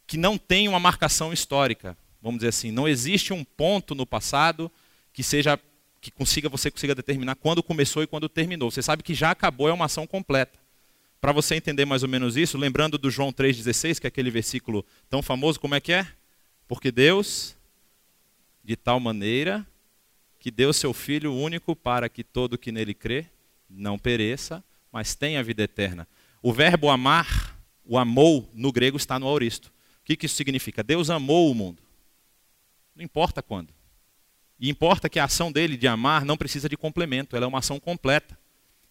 que 0.07 0.17
não 0.17 0.37
tem 0.37 0.67
uma 0.67 0.81
marcação 0.81 1.33
histórica 1.33 1.97
vamos 2.21 2.39
dizer 2.39 2.49
assim, 2.49 2.71
não 2.71 2.87
existe 2.87 3.33
um 3.33 3.43
ponto 3.43 3.95
no 3.95 4.07
passado 4.07 4.71
que 5.13 5.23
seja 5.23 5.59
que 6.01 6.11
consiga 6.11 6.49
você 6.49 6.71
consiga 6.71 6.95
determinar 6.95 7.35
quando 7.35 7.63
começou 7.63 8.03
e 8.03 8.07
quando 8.07 8.29
terminou. 8.29 8.71
Você 8.71 8.83
sabe 8.83 9.03
que 9.03 9.15
já 9.15 9.31
acabou 9.31 9.69
é 9.69 9.73
uma 9.73 9.85
ação 9.85 10.07
completa. 10.07 10.59
Para 11.21 11.33
você 11.33 11.55
entender 11.55 11.85
mais 11.85 12.03
ou 12.03 12.09
menos 12.09 12.37
isso, 12.37 12.57
lembrando 12.57 12.97
do 12.97 13.11
João 13.11 13.33
3:16, 13.33 13.99
que 13.99 14.07
é 14.07 14.09
aquele 14.09 14.31
versículo 14.31 14.85
tão 15.09 15.23
famoso, 15.23 15.61
como 15.61 15.75
é 15.75 15.81
que 15.81 15.93
é? 15.93 16.07
Porque 16.67 16.91
Deus 16.91 17.57
de 18.65 18.77
tal 18.77 18.99
maneira 18.99 19.67
que 20.39 20.51
deu 20.51 20.73
seu 20.73 20.95
filho 20.95 21.35
único 21.35 21.77
para 21.77 22.09
que 22.09 22.25
todo 22.25 22.57
que 22.57 22.73
nele 22.73 22.95
crê 22.95 23.27
não 23.69 23.99
pereça, 23.99 24.65
mas 24.91 25.15
tenha 25.15 25.43
vida 25.43 25.63
eterna. 25.63 26.09
O 26.43 26.53
verbo 26.53 26.89
amar, 26.89 27.59
o 27.85 27.99
amou 27.99 28.51
no 28.55 28.73
grego 28.73 28.97
está 28.97 29.19
no 29.19 29.27
auristo. 29.27 29.71
O 30.01 30.05
que, 30.05 30.17
que 30.17 30.27
isso 30.27 30.37
significa? 30.37 30.83
Deus 30.83 31.11
amou 31.11 31.51
o 31.51 31.55
mundo. 31.55 31.83
Não 32.97 33.05
importa 33.05 33.43
quando. 33.43 33.75
E 34.59 34.71
importa 34.71 35.09
que 35.09 35.19
a 35.19 35.25
ação 35.25 35.53
dele 35.53 35.77
de 35.77 35.87
amar 35.87 36.25
não 36.25 36.37
precisa 36.37 36.69
de 36.69 36.77
complemento, 36.77 37.37
ela 37.37 37.45
é 37.45 37.49
uma 37.49 37.59
ação 37.59 37.79
completa. 37.79 38.39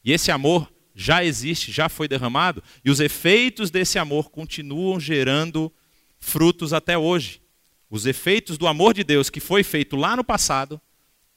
E 0.03 0.11
esse 0.11 0.31
amor 0.31 0.71
já 1.01 1.23
existe, 1.23 1.71
já 1.71 1.87
foi 1.87 2.09
derramado, 2.09 2.61
e 2.83 2.91
os 2.91 2.99
efeitos 2.99 3.71
desse 3.71 3.97
amor 3.97 4.29
continuam 4.29 4.99
gerando 4.99 5.71
frutos 6.19 6.73
até 6.73 6.97
hoje. 6.97 7.41
Os 7.89 8.05
efeitos 8.05 8.57
do 8.57 8.67
amor 8.67 8.93
de 8.93 9.01
Deus 9.01 9.29
que 9.29 9.39
foi 9.39 9.63
feito 9.63 9.95
lá 9.95 10.17
no 10.17 10.25
passado, 10.25 10.79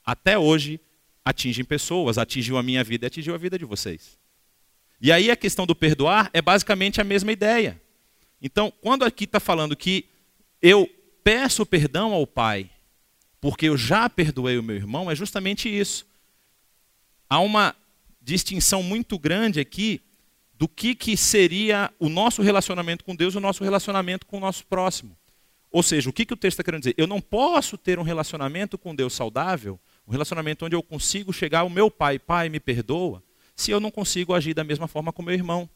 até 0.04 0.36
hoje, 0.36 0.80
atingem 1.24 1.64
pessoas, 1.64 2.18
atingiu 2.18 2.58
a 2.58 2.62
minha 2.62 2.82
vida 2.82 3.06
atingiu 3.06 3.36
a 3.36 3.38
vida 3.38 3.56
de 3.56 3.64
vocês. 3.64 4.18
E 5.00 5.12
aí 5.12 5.30
a 5.30 5.36
questão 5.36 5.64
do 5.64 5.76
perdoar 5.76 6.28
é 6.32 6.42
basicamente 6.42 7.00
a 7.00 7.04
mesma 7.04 7.30
ideia. 7.30 7.80
Então, 8.42 8.72
quando 8.82 9.04
aqui 9.04 9.24
está 9.24 9.38
falando 9.38 9.76
que 9.76 10.06
eu 10.60 10.90
peço 11.22 11.64
perdão 11.64 12.12
ao 12.12 12.26
Pai, 12.26 12.68
porque 13.40 13.68
eu 13.68 13.76
já 13.76 14.10
perdoei 14.10 14.58
o 14.58 14.62
meu 14.62 14.74
irmão, 14.74 15.08
é 15.08 15.14
justamente 15.14 15.68
isso. 15.68 16.04
Há 17.30 17.38
uma 17.38 17.76
distinção 18.22 18.82
muito 18.82 19.18
grande 19.18 19.60
aqui 19.60 20.00
do 20.54 20.68
que, 20.68 20.94
que 20.94 21.16
seria 21.16 21.92
o 21.98 22.08
nosso 22.08 22.40
relacionamento 22.40 23.04
com 23.04 23.16
Deus 23.16 23.34
e 23.34 23.38
o 23.38 23.40
nosso 23.40 23.64
relacionamento 23.64 24.26
com 24.26 24.36
o 24.36 24.40
nosso 24.40 24.64
próximo. 24.66 25.16
Ou 25.72 25.82
seja, 25.82 26.08
o 26.08 26.12
que, 26.12 26.26
que 26.26 26.34
o 26.34 26.36
texto 26.36 26.54
está 26.54 26.62
querendo 26.62 26.82
dizer? 26.82 26.94
Eu 26.96 27.06
não 27.06 27.20
posso 27.20 27.78
ter 27.78 27.98
um 27.98 28.02
relacionamento 28.02 28.76
com 28.76 28.94
Deus 28.94 29.14
saudável, 29.14 29.80
um 30.06 30.12
relacionamento 30.12 30.66
onde 30.66 30.76
eu 30.76 30.82
consigo 30.82 31.32
chegar 31.32 31.60
ao 31.60 31.70
meu 31.70 31.90
pai, 31.90 32.18
pai, 32.18 32.48
me 32.48 32.60
perdoa, 32.60 33.22
se 33.56 33.70
eu 33.70 33.80
não 33.80 33.90
consigo 33.90 34.34
agir 34.34 34.54
da 34.54 34.62
mesma 34.62 34.86
forma 34.86 35.12
com 35.12 35.22
meu 35.22 35.34
irmão. 35.34 35.68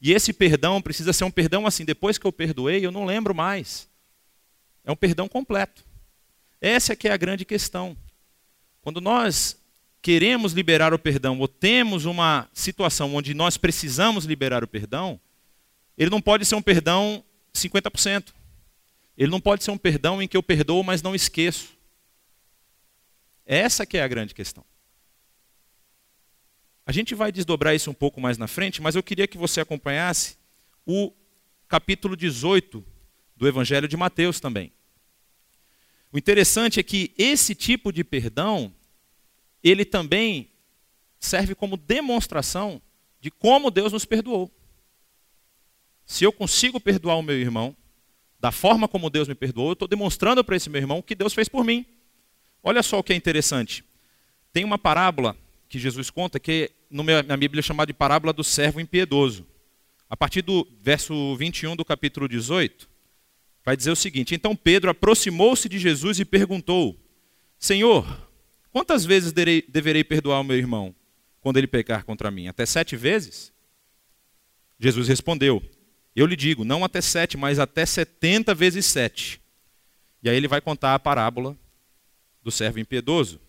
E 0.00 0.12
esse 0.12 0.32
perdão 0.32 0.82
precisa 0.82 1.12
ser 1.12 1.24
um 1.24 1.30
perdão 1.30 1.66
assim, 1.66 1.84
depois 1.84 2.18
que 2.18 2.26
eu 2.26 2.32
perdoei, 2.32 2.84
eu 2.84 2.92
não 2.92 3.06
lembro 3.06 3.34
mais. 3.34 3.88
É 4.84 4.92
um 4.92 4.96
perdão 4.96 5.26
completo. 5.26 5.84
Essa 6.60 6.92
é 6.92 6.96
que 6.96 7.08
é 7.08 7.12
a 7.12 7.16
grande 7.16 7.44
questão. 7.44 7.96
Quando 8.82 9.00
nós 9.00 9.57
queremos 10.00 10.52
liberar 10.52 10.94
o 10.94 10.98
perdão 10.98 11.38
ou 11.38 11.48
temos 11.48 12.04
uma 12.04 12.48
situação 12.52 13.14
onde 13.14 13.34
nós 13.34 13.56
precisamos 13.56 14.24
liberar 14.24 14.62
o 14.62 14.68
perdão, 14.68 15.20
ele 15.96 16.10
não 16.10 16.20
pode 16.20 16.44
ser 16.44 16.54
um 16.54 16.62
perdão 16.62 17.24
50%. 17.54 18.32
Ele 19.16 19.30
não 19.30 19.40
pode 19.40 19.64
ser 19.64 19.72
um 19.72 19.78
perdão 19.78 20.22
em 20.22 20.28
que 20.28 20.36
eu 20.36 20.42
perdoo, 20.42 20.84
mas 20.84 21.02
não 21.02 21.14
esqueço. 21.14 21.76
Essa 23.44 23.84
que 23.84 23.98
é 23.98 24.02
a 24.02 24.08
grande 24.08 24.32
questão. 24.32 24.64
A 26.86 26.92
gente 26.92 27.14
vai 27.14 27.32
desdobrar 27.32 27.74
isso 27.74 27.90
um 27.90 27.94
pouco 27.94 28.20
mais 28.20 28.38
na 28.38 28.46
frente, 28.46 28.80
mas 28.80 28.94
eu 28.94 29.02
queria 29.02 29.26
que 29.26 29.36
você 29.36 29.60
acompanhasse 29.60 30.36
o 30.86 31.12
capítulo 31.66 32.16
18 32.16 32.82
do 33.36 33.48
Evangelho 33.48 33.88
de 33.88 33.96
Mateus 33.96 34.38
também. 34.38 34.72
O 36.12 36.16
interessante 36.16 36.80
é 36.80 36.82
que 36.82 37.12
esse 37.18 37.54
tipo 37.54 37.92
de 37.92 38.02
perdão, 38.02 38.72
ele 39.62 39.84
também 39.84 40.50
serve 41.18 41.54
como 41.54 41.76
demonstração 41.76 42.80
de 43.20 43.30
como 43.30 43.70
Deus 43.70 43.92
nos 43.92 44.04
perdoou. 44.04 44.50
Se 46.06 46.24
eu 46.24 46.32
consigo 46.32 46.80
perdoar 46.80 47.16
o 47.16 47.22
meu 47.22 47.38
irmão, 47.38 47.76
da 48.40 48.52
forma 48.52 48.86
como 48.86 49.10
Deus 49.10 49.28
me 49.28 49.34
perdoou, 49.34 49.68
eu 49.68 49.72
estou 49.72 49.88
demonstrando 49.88 50.44
para 50.44 50.56
esse 50.56 50.70
meu 50.70 50.80
irmão 50.80 50.98
o 50.98 51.02
que 51.02 51.14
Deus 51.14 51.34
fez 51.34 51.48
por 51.48 51.64
mim. 51.64 51.84
Olha 52.62 52.82
só 52.82 52.98
o 52.98 53.02
que 53.02 53.12
é 53.12 53.16
interessante. 53.16 53.84
Tem 54.52 54.64
uma 54.64 54.78
parábola 54.78 55.36
que 55.68 55.78
Jesus 55.78 56.08
conta 56.08 56.40
que 56.40 56.70
na 56.90 57.36
Bíblia 57.36 57.60
é 57.60 57.62
chamada 57.62 57.88
de 57.88 57.92
parábola 57.92 58.32
do 58.32 58.42
servo 58.42 58.80
impiedoso. 58.80 59.46
A 60.08 60.16
partir 60.16 60.40
do 60.40 60.66
verso 60.80 61.36
21 61.36 61.76
do 61.76 61.84
capítulo 61.84 62.26
18, 62.26 62.88
vai 63.64 63.76
dizer 63.76 63.90
o 63.90 63.96
seguinte: 63.96 64.34
Então 64.34 64.56
Pedro 64.56 64.90
aproximou-se 64.90 65.68
de 65.68 65.78
Jesus 65.78 66.18
e 66.18 66.24
perguntou: 66.24 66.96
Senhor, 67.58 68.27
quantas 68.78 69.04
vezes 69.04 69.32
deverei 69.32 70.04
perdoar 70.04 70.40
o 70.40 70.44
meu 70.44 70.56
irmão 70.56 70.94
quando 71.40 71.56
ele 71.56 71.66
pecar 71.66 72.04
contra 72.04 72.30
mim? 72.30 72.46
Até 72.46 72.64
sete 72.64 72.96
vezes? 72.96 73.52
Jesus 74.78 75.08
respondeu: 75.08 75.60
Eu 76.14 76.26
lhe 76.26 76.36
digo, 76.36 76.64
não 76.64 76.84
até 76.84 77.00
sete, 77.00 77.36
mas 77.36 77.58
até 77.58 77.84
setenta 77.84 78.54
vezes 78.54 78.86
sete. 78.86 79.40
E 80.22 80.30
aí 80.30 80.36
ele 80.36 80.46
vai 80.46 80.60
contar 80.60 80.94
a 80.94 80.98
parábola 80.98 81.58
do 82.40 82.52
servo 82.52 82.78
impiedoso. 82.78 83.40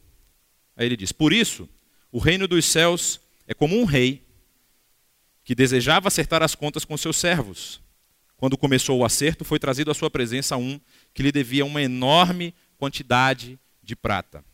Aí 0.76 0.88
ele 0.88 0.98
diz: 0.98 1.12
Por 1.12 1.32
isso, 1.32 1.70
o 2.12 2.18
reino 2.18 2.48
dos 2.48 2.66
céus 2.66 3.22
é 3.46 3.54
como 3.54 3.80
um 3.80 3.86
rei 3.86 4.26
que 5.44 5.54
desejava 5.54 6.08
acertar 6.08 6.42
as 6.42 6.56
contas 6.56 6.84
com 6.84 6.98
seus 6.98 7.18
servos. 7.18 7.80
Quando 8.36 8.58
começou 8.58 8.98
o 8.98 9.06
acerto, 9.06 9.46
foi 9.46 9.60
trazido 9.60 9.92
à 9.92 9.94
sua 9.94 10.10
presença 10.10 10.58
um 10.58 10.82
que 11.14 11.22
lhe 11.22 11.32
devia 11.32 11.64
uma 11.64 11.84
enorme 11.84 12.52
quantidade 12.80 13.60
de 13.84 13.96
prata. 13.96 14.49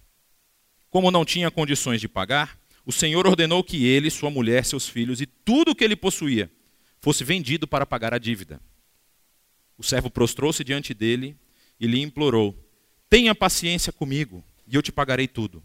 Como 0.95 1.11
não 1.11 1.25
tinha 1.25 1.51
condições 1.51 1.99
de 1.99 2.07
pagar, 2.07 2.57
o 2.85 2.89
Senhor 2.89 3.27
ordenou 3.27 3.61
que 3.61 3.85
ele, 3.85 4.09
sua 4.09 4.29
mulher, 4.29 4.63
seus 4.63 4.87
filhos 4.87 5.19
e 5.19 5.25
tudo 5.25 5.71
o 5.71 5.75
que 5.75 5.83
ele 5.83 5.93
possuía 5.93 6.49
fosse 7.01 7.21
vendido 7.21 7.67
para 7.67 7.85
pagar 7.85 8.13
a 8.13 8.17
dívida. 8.17 8.61
O 9.77 9.83
servo 9.83 10.09
prostrou-se 10.09 10.63
diante 10.63 10.93
dele 10.93 11.35
e 11.77 11.85
lhe 11.85 12.01
implorou: 12.01 12.57
Tenha 13.09 13.35
paciência 13.35 13.91
comigo 13.91 14.41
e 14.65 14.73
eu 14.73 14.81
te 14.81 14.89
pagarei 14.89 15.27
tudo. 15.27 15.61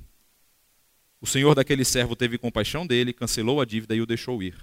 O 1.21 1.29
senhor 1.29 1.55
daquele 1.55 1.85
servo 1.85 2.17
teve 2.17 2.37
compaixão 2.37 2.85
dele, 2.85 3.13
cancelou 3.13 3.61
a 3.61 3.65
dívida 3.65 3.95
e 3.95 4.01
o 4.01 4.07
deixou 4.07 4.43
ir. 4.43 4.57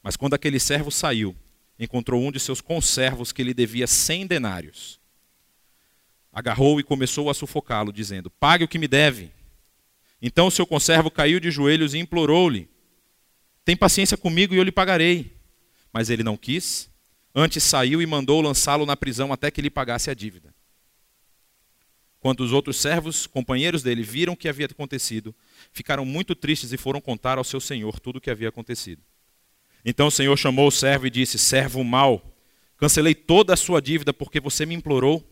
Mas 0.00 0.16
quando 0.16 0.34
aquele 0.34 0.60
servo 0.60 0.92
saiu, 0.92 1.34
encontrou 1.76 2.22
um 2.22 2.30
de 2.30 2.38
seus 2.38 2.60
conservos 2.60 3.32
que 3.32 3.42
lhe 3.42 3.52
devia 3.52 3.88
cem 3.88 4.28
denários. 4.28 5.00
Agarrou 6.34 6.80
e 6.80 6.82
começou 6.82 7.30
a 7.30 7.34
sufocá-lo, 7.34 7.92
dizendo: 7.92 8.28
Pague 8.28 8.64
o 8.64 8.68
que 8.68 8.78
me 8.78 8.88
deve. 8.88 9.30
Então 10.20 10.48
o 10.48 10.50
seu 10.50 10.66
conservo 10.66 11.10
caiu 11.10 11.38
de 11.38 11.50
joelhos 11.50 11.94
e 11.94 11.98
implorou-lhe: 11.98 12.68
Tem 13.64 13.76
paciência 13.76 14.16
comigo 14.16 14.52
e 14.52 14.58
eu 14.58 14.64
lhe 14.64 14.72
pagarei. 14.72 15.32
Mas 15.92 16.10
ele 16.10 16.24
não 16.24 16.36
quis. 16.36 16.90
Antes 17.32 17.62
saiu 17.62 18.02
e 18.02 18.06
mandou 18.06 18.40
lançá-lo 18.40 18.84
na 18.84 18.96
prisão 18.96 19.32
até 19.32 19.50
que 19.50 19.62
lhe 19.62 19.70
pagasse 19.70 20.10
a 20.10 20.14
dívida. 20.14 20.52
Quando 22.18 22.40
os 22.40 22.52
outros 22.52 22.78
servos, 22.78 23.26
companheiros 23.26 23.82
dele, 23.82 24.02
viram 24.02 24.32
o 24.32 24.36
que 24.36 24.48
havia 24.48 24.66
acontecido, 24.66 25.34
ficaram 25.72 26.06
muito 26.06 26.34
tristes 26.34 26.72
e 26.72 26.78
foram 26.78 27.00
contar 27.00 27.36
ao 27.36 27.44
seu 27.44 27.60
senhor 27.60 28.00
tudo 28.00 28.16
o 28.16 28.20
que 28.20 28.30
havia 28.30 28.48
acontecido. 28.48 29.02
Então 29.84 30.06
o 30.06 30.10
senhor 30.10 30.36
chamou 30.36 30.68
o 30.68 30.72
servo 30.72 31.06
e 31.06 31.10
disse: 31.10 31.38
Servo 31.38 31.84
mau, 31.84 32.34
cancelei 32.76 33.14
toda 33.14 33.52
a 33.52 33.56
sua 33.56 33.80
dívida 33.80 34.12
porque 34.12 34.40
você 34.40 34.64
me 34.64 34.74
implorou. 34.74 35.22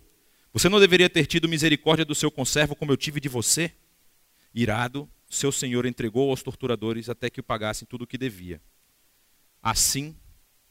Você 0.53 0.69
não 0.69 0.79
deveria 0.79 1.09
ter 1.09 1.27
tido 1.27 1.49
misericórdia 1.49 2.05
do 2.05 2.15
seu 2.15 2.31
conservo 2.31 2.77
como 2.77 2.93
eu 2.93 2.97
tive 2.97 3.21
de 3.21 3.29
você? 3.29 3.73
Irado, 4.55 5.09
seu 5.29 5.51
senhor 5.51 5.87
entregou 5.87 6.29
aos 6.29 6.43
torturadores 6.43 7.09
até 7.09 7.31
que 7.31 7.41
o 7.41 7.45
pagassem 7.45 7.89
tudo 7.89 8.03
o 8.03 8.07
que 8.07 8.19
devia. 8.19 8.61
Assim 9.63 10.15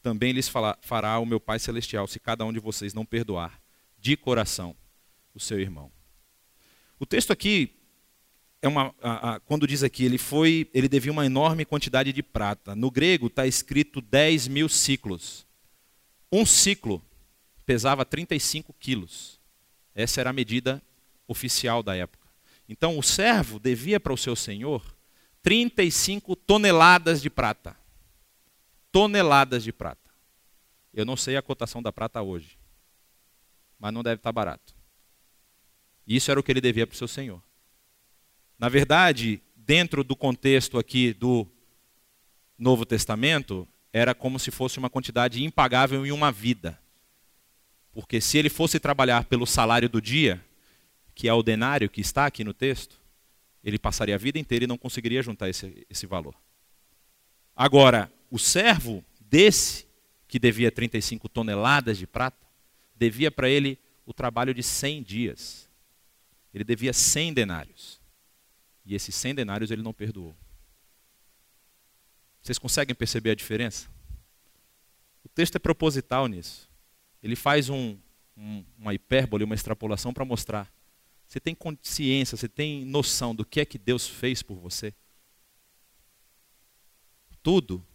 também 0.04 0.32
lhes 0.32 0.50
fará 0.82 1.20
o 1.20 1.26
meu 1.26 1.40
Pai 1.40 1.60
Celestial, 1.60 2.08
se 2.08 2.20
cada 2.20 2.46
um 2.46 2.54
de 2.54 2.60
vocês 2.60 2.94
não 2.94 3.06
perdoar 3.06 3.62
de 4.00 4.16
coração 4.16 4.76
o 5.34 5.40
seu 5.40 5.60
irmão. 5.60 5.92
O 7.00 7.06
texto 7.06 7.32
aqui 7.32 7.76
é 8.62 8.68
uma, 8.68 8.94
a, 9.02 9.36
a, 9.36 9.40
quando 9.40 9.66
diz 9.66 9.82
aqui, 9.82 10.06
ele 10.06 10.20
foi, 10.20 10.70
ele 10.74 10.88
devia 10.88 11.12
uma 11.12 11.26
enorme 11.26 11.66
quantidade 11.66 12.14
de 12.14 12.22
prata. 12.22 12.76
No 12.76 12.92
grego 12.92 13.28
está 13.28 13.48
escrito 13.48 14.00
10 14.02 14.48
mil 14.48 14.70
ciclos. 14.70 15.48
Um 16.32 16.46
ciclo 16.46 17.04
pesava 17.66 18.06
35 18.06 18.74
quilos. 18.74 19.41
Essa 20.02 20.22
era 20.22 20.30
a 20.30 20.34
medida 20.34 20.82
oficial 21.28 21.82
da 21.82 21.96
época. 21.96 22.28
Então 22.68 22.98
o 22.98 23.04
servo 23.04 23.60
devia 23.60 24.00
para 24.00 24.14
o 24.14 24.18
seu 24.18 24.36
senhor 24.36 24.96
35 25.42 26.36
toneladas 26.36 27.22
de 27.22 27.30
prata. 27.30 27.76
Toneladas 28.92 29.64
de 29.64 29.72
prata. 29.72 30.12
Eu 30.94 31.06
não 31.06 31.16
sei 31.16 31.38
a 31.38 31.42
cotação 31.42 31.82
da 31.82 31.92
prata 31.92 32.22
hoje, 32.22 32.58
mas 33.80 33.94
não 33.94 34.04
deve 34.04 34.18
estar 34.18 34.32
barato. 34.32 34.76
Isso 36.06 36.30
era 36.30 36.40
o 36.40 36.44
que 36.44 36.52
ele 36.52 36.62
devia 36.62 36.86
para 36.86 36.94
o 36.94 36.98
seu 36.98 37.08
senhor. 37.08 37.42
Na 38.60 38.68
verdade, 38.68 39.42
dentro 39.56 40.04
do 40.04 40.16
contexto 40.16 40.78
aqui 40.78 41.14
do 41.14 41.48
Novo 42.58 42.86
Testamento, 42.86 43.68
era 43.94 44.14
como 44.14 44.38
se 44.38 44.52
fosse 44.52 44.78
uma 44.78 44.90
quantidade 44.90 45.44
impagável 45.44 46.06
em 46.06 46.12
uma 46.12 46.32
vida. 46.32 46.80
Porque 47.94 48.22
se 48.22 48.38
ele 48.38 48.50
fosse 48.50 48.80
trabalhar 48.80 49.26
pelo 49.26 49.46
salário 49.46 49.90
do 49.90 50.02
dia, 50.02 50.44
que 51.14 51.28
é 51.28 51.34
o 51.34 51.44
denário 51.44 51.90
que 51.90 52.02
está 52.02 52.26
aqui 52.26 52.44
no 52.44 52.54
texto, 52.54 53.00
ele 53.64 53.78
passaria 53.78 54.16
a 54.16 54.18
vida 54.18 54.40
inteira 54.40 54.64
e 54.64 54.68
não 54.68 54.78
conseguiria 54.78 55.22
juntar 55.22 55.50
esse, 55.50 55.86
esse 55.90 56.06
valor. 56.08 56.36
Agora, 57.56 58.12
o 58.30 58.40
servo 58.40 59.04
desse, 59.20 59.86
que 60.28 60.40
devia 60.40 60.72
35 60.72 61.28
toneladas 61.28 61.98
de 61.98 62.08
prata, 62.08 62.48
devia 62.96 63.30
para 63.30 63.50
ele 63.50 63.78
o 64.06 64.14
trabalho 64.14 64.54
de 64.54 64.64
100 64.64 65.04
dias. 65.04 65.70
Ele 66.54 66.64
devia 66.64 66.94
100 66.94 67.34
denários. 67.34 68.00
E 68.86 68.96
esses 68.96 69.14
100 69.14 69.36
denários 69.36 69.70
ele 69.70 69.82
não 69.82 69.94
perdoou. 69.94 70.36
Vocês 72.42 72.58
conseguem 72.58 72.96
perceber 72.96 73.32
a 73.32 73.36
diferença? 73.36 73.88
O 75.24 75.30
texto 75.30 75.58
é 75.58 75.60
proposital 75.60 76.28
nisso. 76.28 76.71
Ele 77.22 77.36
faz 77.36 77.70
um, 77.70 77.98
um, 78.36 78.64
uma 78.78 78.94
hipérbole, 78.94 79.44
uma 79.44 79.56
extrapolação 79.56 80.14
para 80.14 80.26
mostrar. 80.26 80.72
Você 81.28 81.40
tem 81.40 81.56
consciência, 81.56 82.36
você 82.36 82.50
tem 82.50 82.84
noção 82.84 83.34
do 83.34 83.46
que 83.46 83.60
é 83.60 83.66
que 83.66 83.78
Deus 83.78 84.08
fez 84.08 84.44
por 84.44 84.58
você? 84.58 84.94
Tudo 87.42 87.86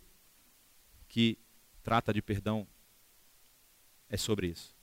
que 1.09 1.39
trata 1.83 2.13
de 2.13 2.23
perdão 2.23 2.67
é 4.09 4.17
sobre 4.17 4.49
isso. 4.49 4.75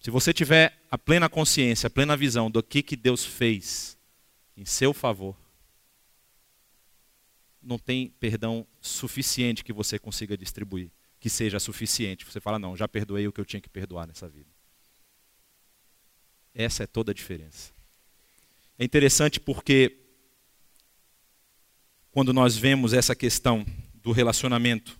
Se 0.00 0.10
você 0.10 0.32
tiver 0.32 0.82
a 0.90 0.98
plena 0.98 1.28
consciência, 1.28 1.86
a 1.86 1.90
plena 1.90 2.16
visão 2.16 2.50
do 2.50 2.62
que, 2.62 2.82
que 2.82 2.96
Deus 2.96 3.24
fez 3.24 3.96
em 4.56 4.64
seu 4.64 4.92
favor, 4.92 5.36
não 7.62 7.78
tem 7.78 8.10
perdão 8.18 8.66
suficiente 8.80 9.62
que 9.62 9.72
você 9.72 9.98
consiga 9.98 10.36
distribuir, 10.36 10.90
que 11.22 11.30
seja 11.30 11.60
suficiente. 11.60 12.24
Você 12.24 12.40
fala, 12.40 12.58
não, 12.58 12.76
já 12.76 12.88
perdoei 12.88 13.28
o 13.28 13.32
que 13.32 13.40
eu 13.40 13.44
tinha 13.44 13.60
que 13.60 13.68
perdoar 13.68 14.08
nessa 14.08 14.28
vida. 14.28 14.50
Essa 16.52 16.82
é 16.82 16.86
toda 16.86 17.12
a 17.12 17.14
diferença. 17.14 17.72
É 18.76 18.84
interessante 18.84 19.38
porque 19.38 20.00
quando 22.10 22.32
nós 22.32 22.56
vemos 22.56 22.92
essa 22.92 23.14
questão 23.14 23.64
do 23.94 24.10
relacionamento 24.10 24.98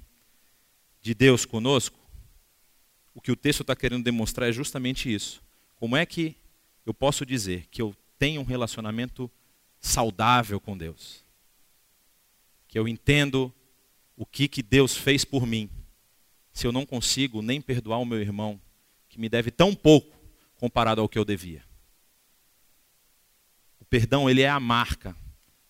de 1.00 1.12
Deus 1.12 1.44
conosco, 1.44 1.98
o 3.12 3.20
que 3.20 3.32
o 3.32 3.36
texto 3.36 3.62
está 3.62 3.74
querendo 3.74 4.04
demonstrar 4.04 4.48
é 4.48 4.52
justamente 4.52 5.12
isso. 5.12 5.42
Como 5.74 5.96
é 5.96 6.06
que 6.06 6.36
eu 6.86 6.94
posso 6.94 7.26
dizer 7.26 7.66
que 7.68 7.82
eu 7.82 7.96
tenho 8.16 8.42
um 8.42 8.44
relacionamento 8.44 9.28
saudável 9.80 10.60
com 10.60 10.78
Deus? 10.78 11.24
Que 12.68 12.78
eu 12.78 12.86
entendo 12.86 13.52
o 14.16 14.24
que, 14.24 14.46
que 14.46 14.62
Deus 14.62 14.96
fez 14.96 15.24
por 15.24 15.44
mim, 15.44 15.68
se 16.52 16.66
eu 16.66 16.72
não 16.72 16.84
consigo 16.84 17.40
nem 17.40 17.60
perdoar 17.60 17.98
o 17.98 18.04
meu 18.04 18.20
irmão, 18.20 18.60
que 19.08 19.18
me 19.18 19.28
deve 19.28 19.50
tão 19.50 19.74
pouco 19.74 20.18
comparado 20.56 21.00
ao 21.00 21.08
que 21.08 21.18
eu 21.18 21.24
devia. 21.24 21.64
O 23.80 23.84
perdão, 23.84 24.28
ele 24.28 24.42
é 24.42 24.48
a 24.48 24.60
marca, 24.60 25.16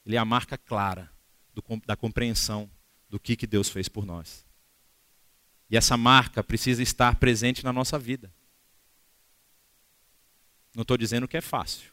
ele 0.05 0.17
é 0.17 0.19
a 0.19 0.25
marca 0.25 0.59
clara 0.59 1.11
do, 1.55 1.63
da 1.87 1.97
compreensão 1.97 2.71
do 3.09 3.19
que, 3.19 3.37
que 3.37 3.47
Deus 3.47 3.69
fez 3.69 3.89
por 3.89 4.05
nós. 4.05 4.47
E 5.71 5.77
essa 5.77 5.97
marca 5.97 6.43
precisa 6.43 6.83
estar 6.83 7.17
presente 7.17 7.65
na 7.65 7.73
nossa 7.73 7.99
vida. 7.99 8.33
Não 10.75 10.83
estou 10.83 10.97
dizendo 10.97 11.29
que 11.29 11.37
é 11.37 11.41
fácil. 11.41 11.93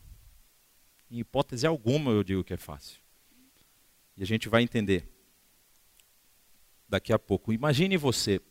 Em 1.10 1.20
hipótese 1.20 1.66
alguma 1.66 2.12
eu 2.12 2.24
digo 2.24 2.44
que 2.44 2.54
é 2.54 2.58
fácil. 2.58 3.00
E 4.16 4.24
a 4.24 4.26
gente 4.26 4.50
vai 4.50 4.62
entender 4.62 5.08
daqui 6.88 7.14
a 7.14 7.20
pouco. 7.20 7.54
Imagine 7.54 7.96
você, 7.98 8.42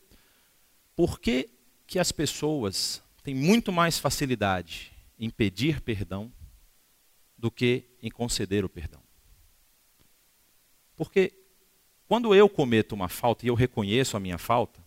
por 0.99 1.17
que, 1.17 1.49
que 1.87 1.97
as 1.97 2.11
pessoas 2.11 3.01
têm 3.23 3.33
muito 3.33 3.71
mais 3.71 3.97
facilidade 3.97 4.91
em 5.17 5.29
pedir 5.29 5.79
perdão 5.79 6.29
do 7.37 7.49
que 7.49 7.85
em 8.03 8.11
conceder 8.11 8.65
o 8.65 8.69
perdão? 8.69 9.01
Porque 10.97 11.31
quando 12.05 12.35
eu 12.35 12.49
cometo 12.49 12.91
uma 12.91 13.07
falta 13.07 13.45
e 13.45 13.47
eu 13.47 13.55
reconheço 13.55 14.17
a 14.17 14.19
minha 14.19 14.37
falta, 14.37 14.85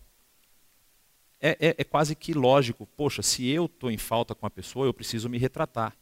é, 1.41 1.57
é, 1.59 1.75
é 1.79 1.83
quase 1.83 2.15
que 2.15 2.31
lógico. 2.31 2.85
Poxa, 2.95 3.23
se 3.23 3.47
eu 3.47 3.65
estou 3.65 3.89
em 3.89 3.97
falta 3.97 4.35
com 4.35 4.45
a 4.45 4.51
pessoa, 4.51 4.85
eu 4.85 4.93
preciso 4.93 5.27
me 5.27 5.39
retratar. 5.39 5.97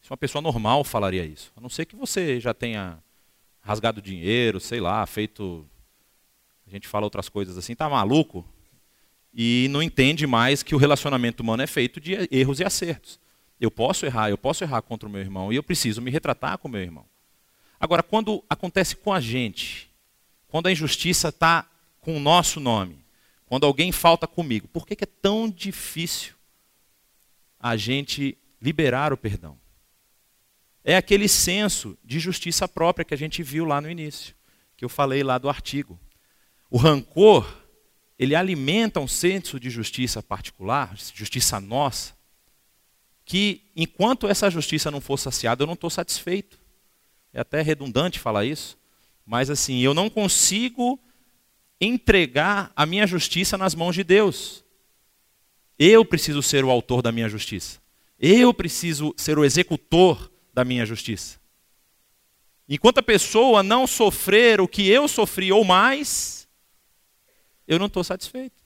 Se 0.00 0.12
uma 0.12 0.16
pessoa 0.16 0.40
normal 0.40 0.84
falaria 0.84 1.24
isso. 1.24 1.52
A 1.56 1.60
não 1.60 1.68
ser 1.68 1.86
que 1.86 1.96
você 1.96 2.38
já 2.38 2.54
tenha 2.54 3.02
rasgado 3.60 4.00
dinheiro, 4.00 4.60
sei 4.60 4.78
lá, 4.78 5.04
feito. 5.06 5.68
A 6.68 6.70
gente 6.70 6.86
fala 6.86 7.04
outras 7.04 7.28
coisas 7.28 7.58
assim, 7.58 7.74
tá 7.74 7.90
maluco? 7.90 8.48
E 9.38 9.68
não 9.70 9.82
entende 9.82 10.26
mais 10.26 10.62
que 10.62 10.74
o 10.74 10.78
relacionamento 10.78 11.42
humano 11.42 11.62
é 11.62 11.66
feito 11.66 12.00
de 12.00 12.26
erros 12.30 12.58
e 12.58 12.64
acertos. 12.64 13.20
Eu 13.60 13.70
posso 13.70 14.06
errar, 14.06 14.30
eu 14.30 14.38
posso 14.38 14.64
errar 14.64 14.80
contra 14.80 15.06
o 15.06 15.12
meu 15.12 15.20
irmão 15.20 15.52
e 15.52 15.56
eu 15.56 15.62
preciso 15.62 16.00
me 16.00 16.10
retratar 16.10 16.56
com 16.56 16.68
o 16.68 16.70
meu 16.70 16.80
irmão. 16.80 17.04
Agora, 17.78 18.02
quando 18.02 18.42
acontece 18.48 18.96
com 18.96 19.12
a 19.12 19.20
gente, 19.20 19.90
quando 20.48 20.68
a 20.68 20.72
injustiça 20.72 21.28
está 21.28 21.68
com 22.00 22.16
o 22.16 22.20
nosso 22.20 22.58
nome, 22.58 23.04
quando 23.44 23.66
alguém 23.66 23.92
falta 23.92 24.26
comigo, 24.26 24.68
por 24.68 24.86
que, 24.86 24.96
que 24.96 25.04
é 25.04 25.08
tão 25.20 25.50
difícil 25.50 26.34
a 27.60 27.76
gente 27.76 28.38
liberar 28.60 29.12
o 29.12 29.18
perdão? 29.18 29.58
É 30.82 30.96
aquele 30.96 31.28
senso 31.28 31.98
de 32.02 32.18
justiça 32.18 32.66
própria 32.66 33.04
que 33.04 33.12
a 33.12 33.18
gente 33.18 33.42
viu 33.42 33.66
lá 33.66 33.82
no 33.82 33.90
início, 33.90 34.34
que 34.78 34.84
eu 34.84 34.88
falei 34.88 35.22
lá 35.22 35.36
do 35.36 35.48
artigo. 35.50 36.00
O 36.70 36.78
rancor, 36.78 37.65
ele 38.18 38.34
alimenta 38.34 39.00
um 39.00 39.08
senso 39.08 39.60
de 39.60 39.68
justiça 39.68 40.22
particular, 40.22 40.94
justiça 41.14 41.60
nossa, 41.60 42.14
que 43.24 43.62
enquanto 43.74 44.28
essa 44.28 44.48
justiça 44.50 44.90
não 44.90 45.00
for 45.00 45.18
saciada, 45.18 45.62
eu 45.62 45.66
não 45.66 45.74
estou 45.74 45.90
satisfeito. 45.90 46.58
É 47.32 47.40
até 47.40 47.60
redundante 47.60 48.18
falar 48.18 48.44
isso, 48.44 48.78
mas 49.26 49.50
assim, 49.50 49.80
eu 49.80 49.92
não 49.92 50.08
consigo 50.08 50.98
entregar 51.80 52.72
a 52.74 52.86
minha 52.86 53.06
justiça 53.06 53.58
nas 53.58 53.74
mãos 53.74 53.94
de 53.94 54.02
Deus. 54.02 54.64
Eu 55.78 56.04
preciso 56.04 56.42
ser 56.42 56.64
o 56.64 56.70
autor 56.70 57.02
da 57.02 57.12
minha 57.12 57.28
justiça. 57.28 57.80
Eu 58.18 58.54
preciso 58.54 59.12
ser 59.16 59.38
o 59.38 59.44
executor 59.44 60.30
da 60.54 60.64
minha 60.64 60.86
justiça. 60.86 61.38
Enquanto 62.68 62.98
a 62.98 63.02
pessoa 63.02 63.62
não 63.62 63.86
sofrer 63.86 64.60
o 64.60 64.66
que 64.66 64.88
eu 64.88 65.06
sofri 65.06 65.52
ou 65.52 65.64
mais, 65.64 66.45
eu 67.66 67.78
não 67.78 67.86
estou 67.86 68.04
satisfeito. 68.04 68.62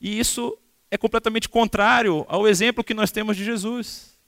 E 0.00 0.18
isso 0.18 0.56
é 0.90 0.96
completamente 0.96 1.48
contrário 1.48 2.24
ao 2.28 2.46
exemplo 2.46 2.84
que 2.84 2.94
nós 2.94 3.10
temos 3.10 3.36
de 3.36 3.44
Jesus. 3.44 4.18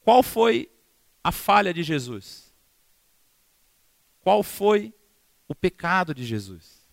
Qual 0.00 0.22
foi 0.22 0.70
a 1.22 1.32
falha 1.32 1.74
de 1.74 1.82
Jesus? 1.82 2.54
Qual 4.20 4.42
foi 4.42 4.94
o 5.46 5.54
pecado 5.54 6.14
de 6.14 6.24
Jesus? 6.24 6.86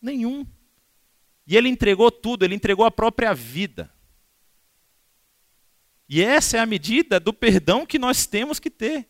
Nenhum. 0.00 0.46
E 1.46 1.56
ele 1.56 1.68
entregou 1.68 2.10
tudo, 2.10 2.44
ele 2.44 2.54
entregou 2.54 2.84
a 2.84 2.90
própria 2.90 3.34
vida. 3.34 3.92
E 6.08 6.22
essa 6.22 6.56
é 6.56 6.60
a 6.60 6.66
medida 6.66 7.18
do 7.18 7.32
perdão 7.32 7.86
que 7.86 7.98
nós 7.98 8.26
temos 8.26 8.58
que 8.58 8.70
ter. 8.70 9.08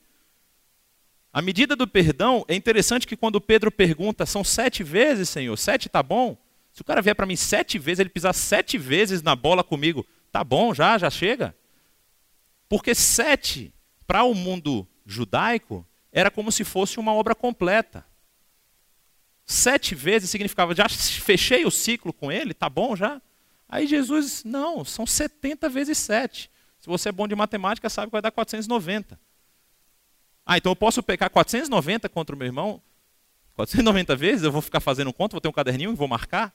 A 1.34 1.42
medida 1.42 1.74
do 1.74 1.88
perdão, 1.88 2.44
é 2.46 2.54
interessante 2.54 3.08
que 3.08 3.16
quando 3.16 3.40
Pedro 3.40 3.68
pergunta, 3.68 4.24
são 4.24 4.44
sete 4.44 4.84
vezes, 4.84 5.28
Senhor, 5.28 5.56
sete 5.56 5.88
tá 5.88 6.00
bom? 6.00 6.38
Se 6.72 6.80
o 6.80 6.84
cara 6.84 7.02
vier 7.02 7.16
para 7.16 7.26
mim 7.26 7.34
sete 7.34 7.76
vezes, 7.76 7.98
ele 7.98 8.08
pisar 8.08 8.32
sete 8.32 8.78
vezes 8.78 9.20
na 9.20 9.34
bola 9.34 9.64
comigo, 9.64 10.06
tá 10.30 10.44
bom, 10.44 10.72
já, 10.72 10.96
já 10.96 11.10
chega? 11.10 11.52
Porque 12.68 12.94
sete, 12.94 13.74
para 14.06 14.22
o 14.22 14.32
mundo 14.32 14.86
judaico, 15.04 15.84
era 16.12 16.30
como 16.30 16.52
se 16.52 16.62
fosse 16.62 17.00
uma 17.00 17.12
obra 17.12 17.34
completa. 17.34 18.06
Sete 19.44 19.92
vezes 19.92 20.30
significava, 20.30 20.72
já 20.72 20.88
fechei 20.88 21.66
o 21.66 21.70
ciclo 21.70 22.12
com 22.12 22.30
ele, 22.30 22.54
tá 22.54 22.70
bom 22.70 22.94
já? 22.94 23.20
Aí 23.68 23.88
Jesus, 23.88 24.44
não, 24.44 24.84
são 24.84 25.04
70 25.04 25.68
vezes 25.68 25.98
7. 25.98 26.48
Se 26.78 26.86
você 26.86 27.08
é 27.08 27.12
bom 27.12 27.26
de 27.26 27.34
matemática, 27.34 27.90
sabe 27.90 28.06
que 28.06 28.12
vai 28.12 28.22
dar 28.22 28.30
490. 28.30 29.18
Ah, 30.46 30.58
então 30.58 30.72
eu 30.72 30.76
posso 30.76 31.02
pecar 31.02 31.30
490 31.30 32.08
contra 32.08 32.34
o 32.34 32.38
meu 32.38 32.46
irmão? 32.46 32.82
490 33.54 34.16
vezes? 34.16 34.42
Eu 34.42 34.52
vou 34.52 34.60
ficar 34.60 34.80
fazendo 34.80 35.12
conta, 35.12 35.34
vou 35.34 35.40
ter 35.40 35.48
um 35.48 35.52
caderninho 35.52 35.92
e 35.92 35.96
vou 35.96 36.08
marcar? 36.08 36.54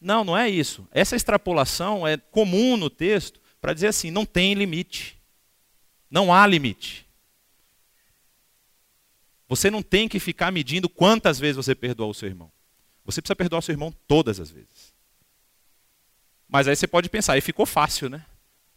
Não, 0.00 0.24
não 0.24 0.36
é 0.36 0.48
isso. 0.48 0.86
Essa 0.92 1.16
extrapolação 1.16 2.06
é 2.06 2.16
comum 2.16 2.76
no 2.76 2.90
texto 2.90 3.40
para 3.60 3.72
dizer 3.72 3.88
assim: 3.88 4.10
não 4.10 4.24
tem 4.24 4.54
limite. 4.54 5.18
Não 6.10 6.32
há 6.32 6.46
limite. 6.46 7.06
Você 9.48 9.70
não 9.70 9.82
tem 9.82 10.08
que 10.08 10.18
ficar 10.18 10.52
medindo 10.52 10.88
quantas 10.88 11.38
vezes 11.38 11.56
você 11.56 11.74
perdoou 11.74 12.10
o 12.10 12.14
seu 12.14 12.28
irmão. 12.28 12.50
Você 13.04 13.22
precisa 13.22 13.36
perdoar 13.36 13.60
o 13.60 13.62
seu 13.62 13.72
irmão 13.72 13.94
todas 14.06 14.40
as 14.40 14.50
vezes. 14.50 14.92
Mas 16.48 16.68
aí 16.68 16.76
você 16.76 16.86
pode 16.86 17.08
pensar, 17.08 17.34
aí 17.34 17.40
ficou 17.40 17.64
fácil, 17.64 18.08
né? 18.08 18.24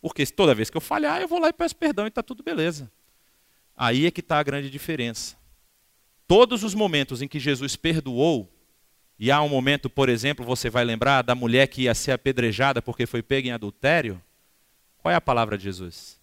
Porque 0.01 0.25
toda 0.25 0.55
vez 0.55 0.69
que 0.69 0.77
eu 0.77 0.81
falhar, 0.81 1.21
eu 1.21 1.27
vou 1.27 1.39
lá 1.39 1.49
e 1.49 1.53
peço 1.53 1.75
perdão 1.75 2.05
e 2.05 2.09
está 2.09 2.23
tudo 2.23 2.43
beleza. 2.43 2.91
Aí 3.81 4.05
é 4.05 4.11
que 4.11 4.19
está 4.19 4.37
a 4.37 4.43
grande 4.43 4.69
diferença. 4.69 5.37
Todos 6.27 6.65
os 6.65 6.75
momentos 6.75 7.21
em 7.21 7.29
que 7.29 7.39
Jesus 7.39 7.77
perdoou, 7.77 8.53
e 9.17 9.31
há 9.31 9.41
um 9.41 9.47
momento, 9.47 9.89
por 9.89 10.09
exemplo, 10.09 10.45
você 10.45 10.69
vai 10.69 10.83
lembrar 10.83 11.21
da 11.21 11.33
mulher 11.33 11.65
que 11.67 11.83
ia 11.83 11.95
ser 11.95 12.11
apedrejada 12.11 12.81
porque 12.81 13.05
foi 13.05 13.23
pega 13.23 13.47
em 13.47 13.51
adultério. 13.51 14.21
Qual 14.97 15.13
é 15.13 15.15
a 15.15 15.21
palavra 15.21 15.57
de 15.57 15.63
Jesus? 15.63 16.19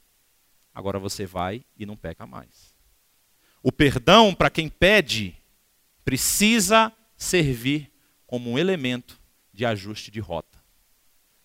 Agora 0.74 0.98
você 0.98 1.24
vai 1.24 1.64
e 1.78 1.86
não 1.86 1.96
peca 1.96 2.26
mais. 2.26 2.74
O 3.62 3.72
perdão, 3.72 4.34
para 4.34 4.50
quem 4.50 4.68
pede, 4.68 5.34
precisa 6.04 6.92
servir 7.16 7.90
como 8.26 8.50
um 8.50 8.58
elemento 8.58 9.18
de 9.50 9.64
ajuste 9.64 10.10
de 10.10 10.20
rota. 10.20 10.62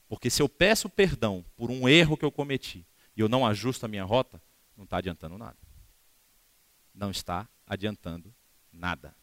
Porque 0.10 0.30
se 0.30 0.42
eu 0.42 0.50
peço 0.50 0.90
perdão 0.90 1.46
por 1.56 1.72
um 1.72 1.88
erro 1.88 2.18
que 2.18 2.26
eu 2.26 2.32
cometi 2.34 2.86
e 3.16 3.22
eu 3.22 3.30
não 3.30 3.48
ajusto 3.48 3.86
a 3.86 3.90
minha 3.90 4.04
rota, 4.04 4.42
não 4.76 4.84
está 4.84 4.98
adiantando 4.98 5.38
nada. 5.38 5.71
Não 6.94 7.12
está 7.12 7.48
adiantando 7.66 8.34
nada. 8.72 9.16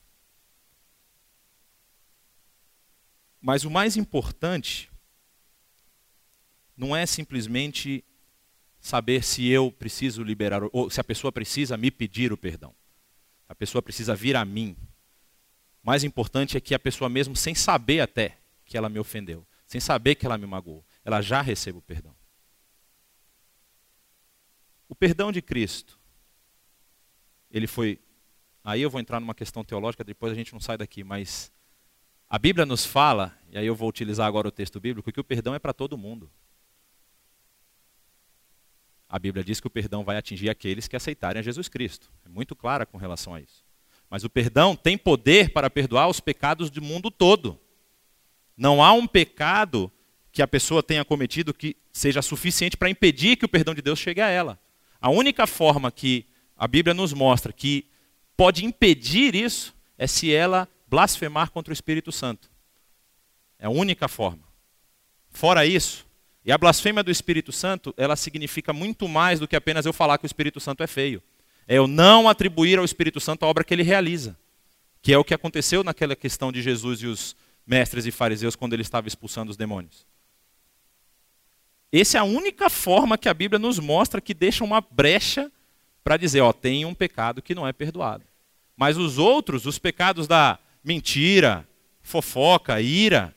Mas 3.41 3.65
o 3.65 3.71
mais 3.71 3.97
importante 3.97 4.91
não 6.77 6.95
é 6.95 7.07
simplesmente 7.07 8.05
saber 8.81 9.23
se 9.23 9.47
eu 9.49 9.71
preciso 9.71 10.23
liberar, 10.23 10.63
ou 10.73 10.89
se 10.89 11.01
a 11.01 11.05
pessoa 11.05 11.33
precisa 11.33 11.77
me 11.77 11.91
pedir 11.91 12.33
o 12.33 12.37
perdão. 12.37 12.75
A 13.49 13.55
pessoa 13.55 13.83
precisa 13.83 14.15
vir 14.15 14.37
a 14.37 14.45
mim. 14.45 14.77
O 15.83 15.87
mais 15.87 16.05
importante 16.05 16.57
é 16.57 16.61
que 16.61 16.75
a 16.75 16.79
pessoa, 16.79 17.09
mesmo 17.09 17.35
sem 17.35 17.55
saber 17.55 18.01
até 18.01 18.39
que 18.65 18.77
ela 18.77 18.89
me 18.89 18.99
ofendeu, 18.99 19.47
sem 19.67 19.81
saber 19.81 20.15
que 20.15 20.27
ela 20.27 20.39
me 20.39 20.47
magoou, 20.47 20.85
ela 21.05 21.21
já 21.21 21.41
receba 21.41 21.79
o 21.79 21.83
perdão. 21.83 22.15
O 24.89 24.95
perdão 24.95 25.31
de 25.31 25.43
Cristo, 25.43 25.98
ele 27.51 27.67
foi. 27.67 27.99
Aí 28.63 28.83
eu 28.83 28.91
vou 28.91 29.01
entrar 29.01 29.21
numa 29.21 29.35
questão 29.35 29.65
teológica, 29.65 30.05
depois 30.05 30.33
a 30.33 30.35
gente 30.35 30.53
não 30.53 30.61
sai 30.61 30.77
daqui, 30.77 31.03
mas 31.03 31.51
a 32.29 32.39
Bíblia 32.39 32.67
nos 32.67 32.85
fala, 32.85 33.37
e 33.51 33.57
aí 33.57 33.67
eu 33.67 33.75
vou 33.75 33.89
utilizar 33.89 34.27
agora 34.27 34.49
o 34.49 34.53
texto 34.53 34.79
bíblico, 34.79 35.11
que 35.11 35.21
o 35.21 35.25
perdão 35.25 35.55
é 35.55 35.59
para 35.59 35.73
todo 35.73 35.97
mundo. 35.97 36.31
A 39.09 39.19
Bíblia 39.19 39.43
diz 39.43 39.59
que 39.59 39.67
o 39.67 39.71
perdão 39.71 40.05
vai 40.05 40.19
atingir 40.19 40.51
aqueles 40.51 40.87
que 40.87 40.95
aceitarem 40.95 41.41
a 41.41 41.43
Jesus 41.43 41.69
Cristo. 41.69 42.13
É 42.27 42.29
muito 42.29 42.55
clara 42.55 42.85
com 42.85 42.99
relação 42.99 43.35
a 43.35 43.41
isso. 43.41 43.65
Mas 44.11 44.23
o 44.23 44.29
perdão 44.29 44.77
tem 44.77 44.99
poder 44.99 45.51
para 45.51 45.71
perdoar 45.71 46.09
os 46.09 46.21
pecados 46.21 46.69
do 46.69 46.83
mundo 46.83 47.11
todo. 47.11 47.59
Não 48.55 48.83
há 48.83 48.93
um 48.93 49.07
pecado 49.07 49.91
que 50.31 50.43
a 50.43 50.49
pessoa 50.49 50.83
tenha 50.83 51.05
cometido 51.05 51.55
que 51.55 51.75
seja 51.91 52.21
suficiente 52.21 52.77
para 52.77 52.91
impedir 52.91 53.37
que 53.37 53.47
o 53.47 53.49
perdão 53.49 53.75
de 53.75 53.81
Deus 53.81 53.99
chegue 53.99 54.21
a 54.21 54.29
ela. 54.29 54.59
A 55.01 55.09
única 55.11 55.47
forma 55.47 55.91
que 55.91 56.27
a 56.59 56.67
Bíblia 56.67 56.93
nos 56.93 57.13
mostra 57.13 57.53
que 57.53 57.87
pode 58.37 58.65
impedir 58.65 59.35
isso 59.35 59.75
é 59.97 60.07
se 60.07 60.33
ela 60.33 60.69
blasfemar 60.89 61.51
contra 61.51 61.71
o 61.71 61.75
Espírito 61.75 62.11
Santo. 62.11 62.51
É 63.59 63.67
a 63.67 63.71
única 63.71 64.09
forma. 64.09 64.43
Fora 65.31 65.65
isso, 65.65 66.07
e 66.45 66.51
a 66.51 66.59
blasfêmia 66.59 67.03
do 67.03 67.11
Espírito 67.11 67.53
Santo, 67.53 67.95
ela 67.97 68.17
significa 68.17 68.73
muito 68.73 69.07
mais 69.07 69.39
do 69.39 69.47
que 69.47 69.55
apenas 69.55 69.85
eu 69.87 69.93
falar 69.93 70.19
que 70.19 70.25
o 70.25 70.27
Espírito 70.27 70.59
Santo 70.59 70.83
é 70.83 70.87
feio. 70.87 71.23
É 71.67 71.77
eu 71.77 71.87
não 71.87 72.29
atribuir 72.29 72.79
ao 72.79 72.85
Espírito 72.85 73.21
Santo 73.21 73.45
a 73.45 73.49
obra 73.49 73.63
que 73.63 73.75
ele 73.75 73.83
realiza. 73.83 74.37
Que 75.03 75.13
é 75.13 75.19
o 75.19 75.25
que 75.25 75.35
aconteceu 75.35 75.85
naquela 75.85 76.17
questão 76.17 76.51
de 76.51 76.63
Jesus 76.63 77.03
e 77.03 77.07
os 77.07 77.37
mestres 77.67 78.07
e 78.07 78.11
fariseus 78.11 78.57
quando 78.57 78.73
ele 78.73 78.83
estava 78.83 79.07
expulsando 79.07 79.51
os 79.51 79.57
demônios. 79.57 80.07
Essa 81.93 82.17
é 82.19 82.21
a 82.21 82.25
única 82.25 82.71
forma 82.71 83.19
que 83.19 83.29
a 83.29 83.35
Bíblia 83.35 83.59
nos 83.59 83.79
mostra 83.79 84.21
que 84.21 84.33
deixa 84.33 84.65
uma 84.65 84.81
brecha 84.81 85.53
para 86.09 86.17
dizer, 86.17 86.41
ó, 86.41 86.55
tem 86.55 86.87
um 86.87 86.95
pecado 86.95 87.43
que 87.43 87.55
não 87.55 87.69
é 87.69 87.73
perdoado. 87.75 88.25
Mas 88.75 88.97
os 88.97 89.19
outros, 89.19 89.67
os 89.67 89.79
pecados 89.79 90.27
da 90.27 90.59
mentira, 90.83 91.69
fofoca, 92.01 92.81
ira, 92.81 93.35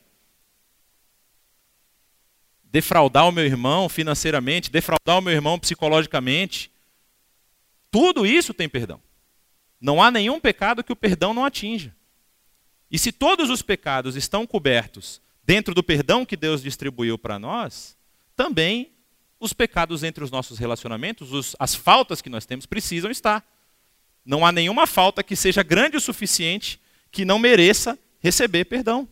defraudar 2.64 3.28
o 3.28 3.30
meu 3.30 3.44
irmão 3.44 3.90
financeiramente, 3.90 4.70
defraudar 4.70 5.18
o 5.18 5.20
meu 5.20 5.34
irmão 5.34 5.58
psicologicamente. 5.58 6.72
Tudo 7.90 8.24
isso 8.24 8.54
tem 8.54 8.70
perdão. 8.70 9.02
Não 9.78 10.02
há 10.02 10.10
nenhum 10.10 10.40
pecado 10.40 10.82
que 10.82 10.94
o 10.94 10.96
perdão 10.96 11.34
não 11.34 11.44
atinja. 11.44 11.94
E 12.90 12.98
se 12.98 13.12
todos 13.12 13.50
os 13.50 13.60
pecados 13.60 14.16
estão 14.16 14.46
cobertos 14.46 15.20
dentro 15.44 15.74
do 15.74 15.82
perdão 15.82 16.24
que 16.24 16.38
Deus 16.38 16.62
distribuiu 16.62 17.18
para 17.18 17.38
nós, 17.38 17.98
também 18.34 18.92
os 19.42 19.52
pecados 19.52 20.04
entre 20.04 20.22
os 20.22 20.30
nossos 20.30 20.56
relacionamentos, 20.56 21.32
os, 21.32 21.56
as 21.58 21.74
faltas 21.74 22.22
que 22.22 22.30
nós 22.30 22.46
temos, 22.46 22.64
precisam 22.64 23.10
estar. 23.10 23.44
Não 24.24 24.46
há 24.46 24.52
nenhuma 24.52 24.86
falta 24.86 25.20
que 25.20 25.34
seja 25.34 25.64
grande 25.64 25.96
o 25.96 26.00
suficiente 26.00 26.80
que 27.10 27.24
não 27.24 27.40
mereça 27.40 27.98
receber 28.20 28.66
perdão. 28.66 29.08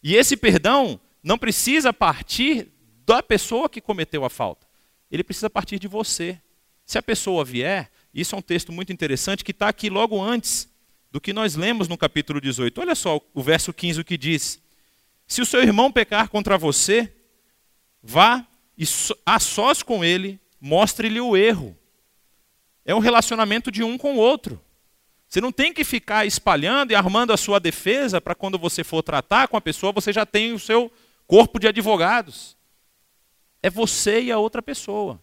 E 0.00 0.14
esse 0.14 0.36
perdão 0.36 1.00
não 1.20 1.36
precisa 1.36 1.92
partir 1.92 2.68
da 3.04 3.20
pessoa 3.20 3.68
que 3.68 3.80
cometeu 3.80 4.24
a 4.24 4.30
falta. 4.30 4.64
Ele 5.10 5.24
precisa 5.24 5.50
partir 5.50 5.80
de 5.80 5.88
você. 5.88 6.40
Se 6.86 6.96
a 6.96 7.02
pessoa 7.02 7.44
vier, 7.44 7.90
isso 8.14 8.36
é 8.36 8.38
um 8.38 8.42
texto 8.42 8.70
muito 8.70 8.92
interessante 8.92 9.42
que 9.42 9.50
está 9.50 9.68
aqui 9.68 9.90
logo 9.90 10.22
antes 10.22 10.68
do 11.10 11.20
que 11.20 11.32
nós 11.32 11.56
lemos 11.56 11.88
no 11.88 11.98
capítulo 11.98 12.40
18. 12.40 12.80
Olha 12.80 12.94
só 12.94 13.20
o 13.34 13.42
verso 13.42 13.72
15 13.72 14.00
o 14.00 14.04
que 14.04 14.16
diz: 14.16 14.62
Se 15.26 15.42
o 15.42 15.46
seu 15.46 15.60
irmão 15.60 15.90
pecar 15.90 16.28
contra 16.28 16.56
você, 16.56 17.12
vá 18.00 18.46
e 18.82 19.14
a 19.24 19.38
sós 19.38 19.80
com 19.82 20.04
ele, 20.04 20.40
mostre-lhe 20.60 21.20
o 21.20 21.36
erro. 21.36 21.78
É 22.84 22.92
um 22.92 22.98
relacionamento 22.98 23.70
de 23.70 23.84
um 23.84 23.96
com 23.96 24.14
o 24.14 24.18
outro. 24.18 24.60
Você 25.28 25.40
não 25.40 25.52
tem 25.52 25.72
que 25.72 25.84
ficar 25.84 26.26
espalhando 26.26 26.90
e 26.90 26.94
armando 26.94 27.32
a 27.32 27.36
sua 27.36 27.60
defesa 27.60 28.20
para 28.20 28.34
quando 28.34 28.58
você 28.58 28.82
for 28.82 29.02
tratar 29.02 29.46
com 29.46 29.56
a 29.56 29.60
pessoa, 29.60 29.92
você 29.92 30.12
já 30.12 30.26
tem 30.26 30.52
o 30.52 30.58
seu 30.58 30.92
corpo 31.28 31.60
de 31.60 31.68
advogados. 31.68 32.56
É 33.62 33.70
você 33.70 34.20
e 34.20 34.32
a 34.32 34.38
outra 34.38 34.60
pessoa. 34.60 35.22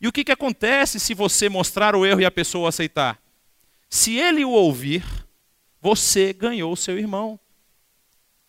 E 0.00 0.06
o 0.06 0.12
que, 0.12 0.22
que 0.22 0.32
acontece 0.32 1.00
se 1.00 1.12
você 1.12 1.48
mostrar 1.48 1.96
o 1.96 2.06
erro 2.06 2.20
e 2.20 2.24
a 2.24 2.30
pessoa 2.30 2.68
aceitar? 2.68 3.20
Se 3.88 4.16
ele 4.16 4.44
o 4.44 4.50
ouvir, 4.50 5.04
você 5.80 6.32
ganhou 6.32 6.72
o 6.72 6.76
seu 6.76 6.96
irmão. 6.96 7.38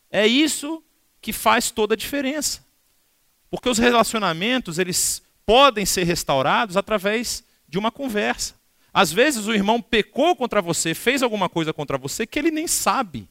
É 0.10 0.28
isso 0.28 0.84
que 1.20 1.34
faz 1.34 1.72
toda 1.72 1.96
a 1.96 1.98
diferença. 1.98 2.64
Porque 3.52 3.70
os 3.70 3.78
relacionamentos, 3.78 4.80
eles 4.80 5.22
podem 5.46 5.86
ser 5.86 6.06
restaurados 6.06 6.78
através 6.78 7.44
de 7.68 7.78
uma 7.78 7.92
conversa. 7.92 8.56
Às 8.94 9.12
vezes 9.12 9.46
o 9.46 9.54
irmão 9.54 9.82
pecou 9.82 10.36
contra 10.36 10.62
você, 10.62 10.94
fez 10.94 11.22
alguma 11.22 11.50
coisa 11.50 11.74
contra 11.74 11.98
você 11.98 12.26
que 12.26 12.40
ele 12.40 12.50
nem 12.50 12.66
sabe. 12.66 13.28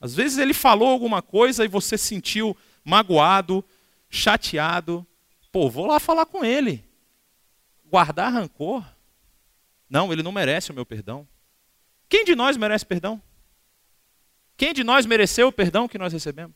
Às 0.00 0.14
vezes 0.14 0.38
ele 0.38 0.54
falou 0.54 0.88
alguma 0.88 1.20
coisa 1.20 1.64
e 1.64 1.68
você 1.68 1.98
sentiu 1.98 2.56
magoado, 2.82 3.62
chateado. 4.08 5.06
Pô, 5.52 5.68
vou 5.68 5.86
lá 5.86 6.00
falar 6.00 6.24
com 6.24 6.42
ele. 6.42 6.82
Guardar 7.84 8.32
rancor? 8.32 8.82
Não, 9.88 10.12
ele 10.12 10.22
não 10.22 10.32
merece 10.32 10.70
o 10.70 10.74
meu 10.74 10.86
perdão. 10.86 11.28
Quem 12.08 12.24
de 12.24 12.34
nós 12.34 12.56
merece 12.56 12.86
perdão? 12.86 13.20
Quem 14.56 14.72
de 14.72 14.82
nós 14.82 15.04
mereceu 15.04 15.48
o 15.48 15.52
perdão 15.52 15.88
que 15.88 15.98
nós 15.98 16.12
recebemos? 16.12 16.54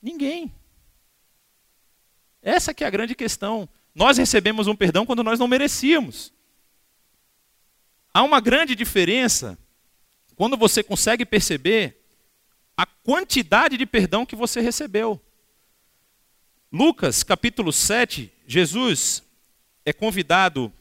Ninguém. 0.00 0.52
Essa 2.42 2.74
que 2.74 2.82
é 2.82 2.86
a 2.86 2.90
grande 2.90 3.14
questão. 3.14 3.68
Nós 3.94 4.18
recebemos 4.18 4.66
um 4.66 4.74
perdão 4.74 5.06
quando 5.06 5.22
nós 5.22 5.38
não 5.38 5.46
merecíamos. 5.46 6.32
Há 8.12 8.22
uma 8.22 8.40
grande 8.40 8.74
diferença 8.74 9.58
quando 10.34 10.56
você 10.56 10.82
consegue 10.82 11.24
perceber 11.24 12.02
a 12.76 12.84
quantidade 12.84 13.76
de 13.76 13.86
perdão 13.86 14.26
que 14.26 14.34
você 14.34 14.60
recebeu. 14.60 15.20
Lucas 16.70 17.22
capítulo 17.22 17.72
7, 17.72 18.32
Jesus 18.46 19.22
é 19.84 19.92
convidado 19.92 20.72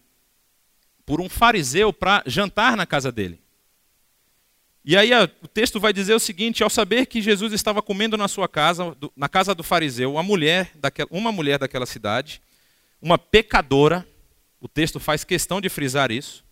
por 1.05 1.19
um 1.19 1.27
fariseu 1.27 1.91
para 1.91 2.23
jantar 2.25 2.77
na 2.77 2.85
casa 2.85 3.11
dele. 3.11 3.40
E 4.83 4.97
aí 4.97 5.11
o 5.41 5.47
texto 5.47 5.79
vai 5.79 5.93
dizer 5.93 6.13
o 6.13 6.19
seguinte: 6.19 6.63
ao 6.63 6.69
saber 6.69 7.05
que 7.05 7.21
Jesus 7.21 7.53
estava 7.53 7.81
comendo 7.81 8.17
na 8.17 8.27
sua 8.27 8.47
casa, 8.47 8.95
na 9.15 9.29
casa 9.29 9.53
do 9.53 9.63
fariseu, 9.63 10.13
uma 10.13 10.23
mulher 10.23 10.71
daquela, 10.75 11.09
uma 11.11 11.31
mulher 11.31 11.59
daquela 11.59 11.85
cidade, 11.85 12.41
uma 13.01 13.17
pecadora, 13.17 14.07
o 14.59 14.67
texto 14.67 14.99
faz 14.99 15.23
questão 15.23 15.61
de 15.61 15.69
frisar 15.69 16.11
isso, 16.11 16.43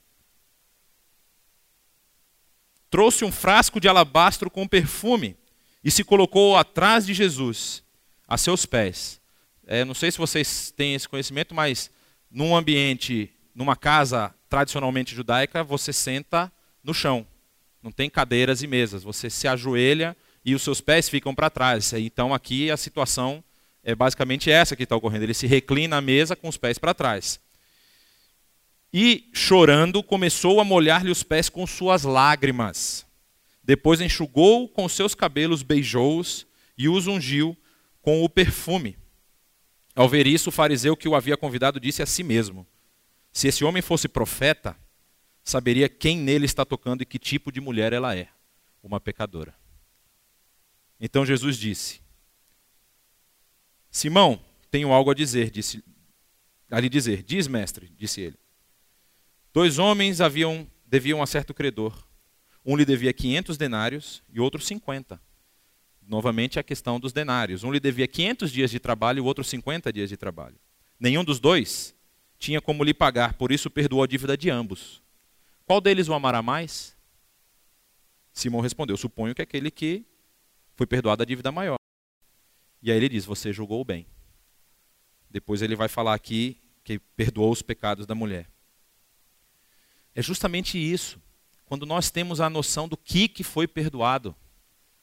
trouxe 2.89 3.25
um 3.25 3.31
frasco 3.31 3.79
de 3.79 3.87
alabastro 3.87 4.49
com 4.49 4.67
perfume 4.67 5.35
e 5.83 5.89
se 5.89 6.03
colocou 6.03 6.55
atrás 6.55 7.05
de 7.05 7.13
Jesus, 7.13 7.83
a 8.27 8.37
seus 8.37 8.65
pés. 8.65 9.19
É, 9.65 9.85
não 9.85 9.93
sei 9.93 10.11
se 10.11 10.17
vocês 10.17 10.71
têm 10.75 10.95
esse 10.95 11.07
conhecimento, 11.07 11.53
mas 11.53 11.91
num 12.29 12.55
ambiente, 12.55 13.31
numa 13.55 13.75
casa 13.75 14.33
tradicionalmente 14.47 15.15
judaica, 15.15 15.63
você 15.63 15.93
senta 15.93 16.51
no 16.83 16.93
chão. 16.93 17.25
Não 17.81 17.91
tem 17.91 18.09
cadeiras 18.09 18.61
e 18.61 18.67
mesas. 18.67 19.03
Você 19.03 19.29
se 19.29 19.47
ajoelha 19.47 20.15
e 20.43 20.53
os 20.55 20.61
seus 20.61 20.81
pés 20.81 21.07
ficam 21.09 21.33
para 21.33 21.49
trás. 21.49 21.93
Então 21.93 22.33
aqui 22.33 22.69
a 22.69 22.77
situação 22.77 23.43
é 23.83 23.95
basicamente 23.95 24.51
essa 24.51 24.75
que 24.75 24.83
está 24.83 24.95
ocorrendo. 24.95 25.25
Ele 25.25 25.33
se 25.33 25.47
reclina 25.47 25.97
à 25.97 26.01
mesa 26.01 26.35
com 26.35 26.47
os 26.47 26.57
pés 26.57 26.77
para 26.77 26.93
trás. 26.93 27.39
E, 28.91 29.29
chorando, 29.33 30.01
começou 30.01 30.59
a 30.59 30.63
molhar-lhe 30.63 31.11
os 31.11 31.21
pés 31.23 31.47
com 31.47 31.65
suas 31.67 32.03
lágrimas. 32.03 33.05
Depois 33.63 34.01
enxugou 34.01 34.67
com 34.67 34.89
seus 34.89 35.13
cabelos, 35.13 35.61
beijou-os 35.61 36.47
e 36.77 36.89
os 36.89 37.05
ungiu 37.05 37.55
com 38.01 38.23
o 38.23 38.29
perfume. 38.29 38.97
Ao 39.95 40.09
ver 40.09 40.25
isso, 40.25 40.49
o 40.49 40.51
fariseu 40.51 40.97
que 40.97 41.07
o 41.07 41.15
havia 41.15 41.37
convidado 41.37 41.79
disse 41.79 42.01
a 42.01 42.05
si 42.05 42.23
mesmo: 42.23 42.65
Se 43.31 43.47
esse 43.47 43.63
homem 43.63 43.81
fosse 43.81 44.07
profeta, 44.07 44.75
saberia 45.43 45.89
quem 45.89 46.17
nele 46.17 46.45
está 46.45 46.65
tocando 46.65 47.01
e 47.01 47.05
que 47.05 47.19
tipo 47.19 47.51
de 47.51 47.59
mulher 47.59 47.93
ela 47.93 48.15
é, 48.15 48.29
uma 48.83 48.99
pecadora. 48.99 49.55
Então 50.99 51.25
Jesus 51.25 51.57
disse: 51.57 52.01
Simão, 53.89 54.39
tenho 54.69 54.91
algo 54.91 55.11
a 55.11 55.13
dizer, 55.13 55.49
disse, 55.49 55.83
a 56.69 56.79
lhe 56.79 56.89
dizer. 56.89 57.23
Diz, 57.23 57.47
mestre, 57.47 57.91
disse 57.97 58.21
ele. 58.21 58.37
Dois 59.53 59.79
homens 59.79 60.21
haviam 60.21 60.67
deviam 60.85 61.21
a 61.21 61.27
certo 61.27 61.53
credor. 61.53 61.93
Um 62.65 62.75
lhe 62.75 62.83
devia 62.83 63.13
500 63.13 63.57
denários 63.57 64.23
e 64.31 64.39
outro 64.39 64.59
50. 64.59 65.21
Novamente 66.01 66.59
a 66.59 66.63
questão 66.63 66.99
dos 66.99 67.13
denários. 67.13 67.63
Um 67.63 67.71
lhe 67.71 67.79
devia 67.79 68.07
500 68.07 68.51
dias 68.51 68.71
de 68.71 68.79
trabalho 68.79 69.19
e 69.19 69.21
o 69.21 69.25
outro 69.25 69.43
50 69.43 69.93
dias 69.93 70.09
de 70.09 70.17
trabalho. 70.17 70.55
Nenhum 70.99 71.23
dos 71.23 71.39
dois 71.39 71.95
tinha 72.39 72.59
como 72.59 72.83
lhe 72.83 72.93
pagar, 72.93 73.33
por 73.33 73.51
isso 73.51 73.69
perdoou 73.69 74.01
a 74.01 74.07
dívida 74.07 74.35
de 74.35 74.49
ambos. 74.49 75.01
Qual 75.69 75.79
deles 75.79 76.07
o 76.07 76.15
amará 76.15 76.41
mais? 76.41 76.97
Simão 78.33 78.59
respondeu: 78.59 78.97
Suponho 78.97 79.35
que 79.35 79.41
aquele 79.43 79.69
que 79.69 80.03
foi 80.75 80.87
perdoado 80.87 81.21
a 81.21 81.25
dívida 81.27 81.51
maior. 81.51 81.77
E 82.81 82.91
aí 82.91 82.97
ele 82.97 83.07
diz: 83.07 83.23
Você 83.23 83.53
julgou 83.53 83.85
bem. 83.85 84.07
Depois 85.29 85.61
ele 85.61 85.75
vai 85.75 85.87
falar 85.87 86.15
aqui 86.15 86.59
que 86.83 86.97
perdoou 86.97 87.51
os 87.51 87.61
pecados 87.61 88.07
da 88.07 88.15
mulher. 88.15 88.49
É 90.15 90.23
justamente 90.23 90.75
isso. 90.75 91.21
Quando 91.65 91.85
nós 91.85 92.09
temos 92.09 92.41
a 92.41 92.49
noção 92.49 92.87
do 92.87 92.97
que, 92.97 93.27
que 93.27 93.43
foi 93.43 93.67
perdoado, 93.67 94.35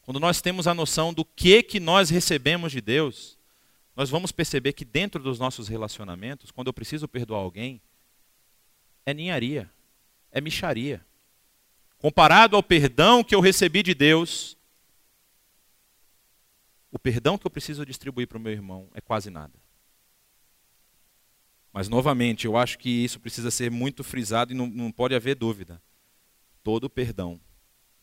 quando 0.03 0.19
nós 0.19 0.41
temos 0.41 0.67
a 0.67 0.75
noção 0.75 1.15
do 1.15 1.25
que, 1.25 1.63
que 1.63 1.79
nós 1.79 2.11
recebemos 2.11 2.73
de 2.73 2.81
Deus, 2.81 3.39
nós 3.95 4.11
vamos 4.11 4.33
perceber 4.33 4.73
que 4.73 4.85
dentro 4.85 5.23
dos 5.23 5.39
nossos 5.39 5.69
relacionamentos, 5.69 6.51
quando 6.51 6.67
eu 6.67 6.75
preciso 6.75 7.07
perdoar 7.07 7.39
alguém, 7.39 7.81
é 9.07 9.15
ninharia 9.15 9.71
é 10.37 10.41
micharia. 10.43 11.03
Comparado 11.97 12.57
ao 12.57 12.63
perdão 12.63 13.25
que 13.25 13.35
eu 13.35 13.41
recebi 13.41 13.83
de 13.83 13.95
Deus, 13.95 14.55
o 16.93 16.99
perdão 16.99 17.39
que 17.39 17.47
eu 17.47 17.51
preciso 17.51 17.87
distribuir 17.87 18.29
para 18.29 18.37
o 18.37 18.41
meu 18.41 18.53
irmão 18.53 18.91
é 18.93 19.01
quase 19.01 19.31
nada. 19.31 19.59
Mas, 21.73 21.89
novamente, 21.89 22.45
eu 22.45 22.55
acho 22.55 22.79
que 22.79 22.91
isso 22.91 23.19
precisa 23.19 23.51
ser 23.51 23.71
muito 23.71 24.05
frisado 24.05 24.53
e 24.53 24.55
não, 24.55 24.67
não 24.67 24.93
pode 24.93 25.15
haver 25.15 25.37
dúvida. 25.37 25.83
Todo 26.63 26.91
perdão 26.91 27.41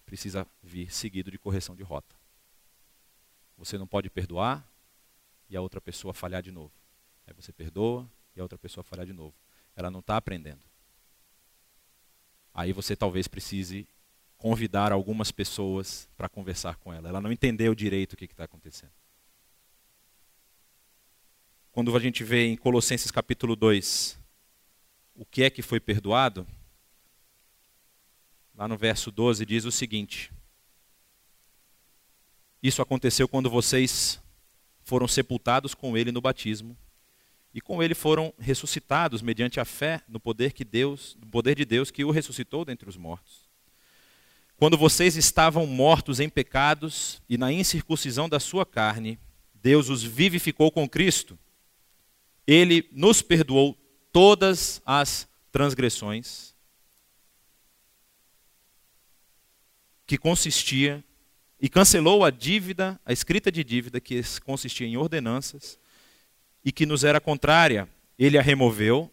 precisa 0.04 0.48
vir 0.64 0.92
seguido 0.92 1.30
de 1.30 1.38
correção 1.38 1.76
de 1.76 1.84
rota. 1.84 2.16
Você 3.60 3.78
não 3.78 3.86
pode 3.86 4.10
perdoar 4.10 4.68
e 5.48 5.56
a 5.56 5.62
outra 5.62 5.80
pessoa 5.80 6.16
falhar 6.16 6.42
de 6.42 6.52
novo. 6.52 6.74
Aí 7.28 7.34
você 7.36 7.54
perdoa 7.54 8.10
e 8.36 8.40
a 8.40 8.44
outra 8.44 8.58
pessoa 8.58 8.84
falhar 8.84 9.06
de 9.06 9.14
novo. 9.14 9.36
Ela 9.76 9.92
não 9.92 10.00
está 10.00 10.18
aprendendo 10.18 10.73
aí 12.54 12.72
você 12.72 12.96
talvez 12.96 13.28
precise 13.28 13.88
convidar 14.38 14.92
algumas 14.92 15.32
pessoas 15.32 16.10
para 16.18 16.30
conversar 16.30 16.76
com 16.76 16.94
ela. 16.94 17.10
Ela 17.10 17.22
não 17.22 17.32
entendeu 17.32 17.74
direito 17.74 18.14
o 18.14 18.18
que 18.18 18.26
está 18.26 18.44
acontecendo. 18.44 18.92
Quando 21.72 21.96
a 21.96 22.00
gente 22.00 22.24
vê 22.24 22.46
em 22.48 22.56
Colossenses 22.56 23.10
capítulo 23.10 23.56
2 23.56 24.20
o 25.16 25.26
que 25.26 25.44
é 25.44 25.50
que 25.50 25.62
foi 25.62 25.80
perdoado, 25.80 26.46
lá 28.56 28.68
no 28.68 28.78
verso 28.78 29.12
12 29.12 29.46
diz 29.46 29.66
o 29.66 29.72
seguinte: 29.72 30.32
Isso 32.62 32.82
aconteceu 32.82 33.28
quando 33.28 33.50
vocês 33.50 34.22
foram 34.84 35.08
sepultados 35.08 35.74
com 35.74 35.98
ele 35.98 36.12
no 36.12 36.22
batismo 36.22 36.78
e 37.54 37.62
com 37.62 37.84
ele 37.84 37.94
foram 37.94 38.34
ressuscitados 38.40 39.22
mediante 39.22 39.60
a 39.60 39.66
fé 39.66 40.02
no 40.08 40.20
poder 40.20 40.54
que 40.54 40.66
Deus, 40.66 41.16
no 41.20 41.28
poder 41.28 41.56
de 41.56 41.64
Deus 41.64 41.92
que 41.92 42.04
o 42.04 42.10
ressuscitou 42.10 42.66
dentre 42.66 42.90
os 42.90 42.98
mortos. 42.98 43.44
Quando 44.58 44.78
vocês 44.78 45.16
estavam 45.16 45.68
mortos 45.68 46.20
em 46.20 46.30
pecados 46.30 47.22
e 47.30 47.38
na 47.38 47.52
incircuncisão 47.52 48.28
da 48.28 48.40
sua 48.40 48.66
carne, 48.66 49.20
Deus 49.54 49.90
os 49.90 50.04
vivificou 50.04 50.72
com 50.72 50.90
Cristo. 50.90 51.38
Ele 52.48 52.90
nos 52.92 53.22
perdoou 53.22 53.78
todas 54.12 54.82
as 54.86 55.28
transgressões 55.52 56.54
que 60.06 60.18
consistia 60.18 61.04
e 61.60 61.70
cancelou 61.70 62.26
a 62.26 62.30
dívida, 62.30 63.00
a 63.06 63.14
escrita 63.14 63.52
de 63.52 63.64
dívida 63.64 64.02
que 64.02 64.22
consistia 64.42 64.88
em 64.88 64.98
ordenanças 64.98 65.80
e 66.64 66.72
que 66.72 66.86
nos 66.86 67.04
era 67.04 67.20
contrária, 67.20 67.88
ele 68.18 68.38
a 68.38 68.42
removeu, 68.42 69.12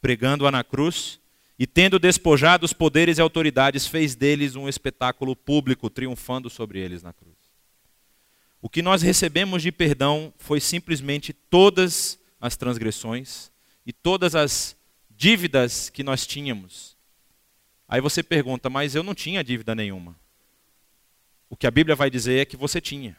pregando-a 0.00 0.50
na 0.50 0.64
cruz, 0.64 1.20
e 1.58 1.66
tendo 1.66 1.98
despojado 1.98 2.64
os 2.64 2.72
poderes 2.72 3.18
e 3.18 3.20
autoridades, 3.20 3.86
fez 3.86 4.14
deles 4.14 4.54
um 4.54 4.68
espetáculo 4.68 5.34
público, 5.34 5.90
triunfando 5.90 6.48
sobre 6.48 6.78
eles 6.78 7.02
na 7.02 7.12
cruz. 7.12 7.36
O 8.62 8.68
que 8.68 8.82
nós 8.82 9.02
recebemos 9.02 9.62
de 9.62 9.72
perdão 9.72 10.32
foi 10.38 10.60
simplesmente 10.60 11.32
todas 11.32 12.18
as 12.40 12.56
transgressões 12.56 13.50
e 13.84 13.92
todas 13.92 14.34
as 14.34 14.76
dívidas 15.10 15.90
que 15.90 16.02
nós 16.02 16.26
tínhamos. 16.26 16.96
Aí 17.88 18.00
você 18.00 18.22
pergunta, 18.22 18.68
mas 18.68 18.94
eu 18.94 19.02
não 19.02 19.14
tinha 19.14 19.42
dívida 19.42 19.74
nenhuma. 19.74 20.14
O 21.48 21.56
que 21.56 21.66
a 21.66 21.70
Bíblia 21.70 21.96
vai 21.96 22.10
dizer 22.10 22.40
é 22.40 22.44
que 22.44 22.56
você 22.56 22.80
tinha. 22.80 23.16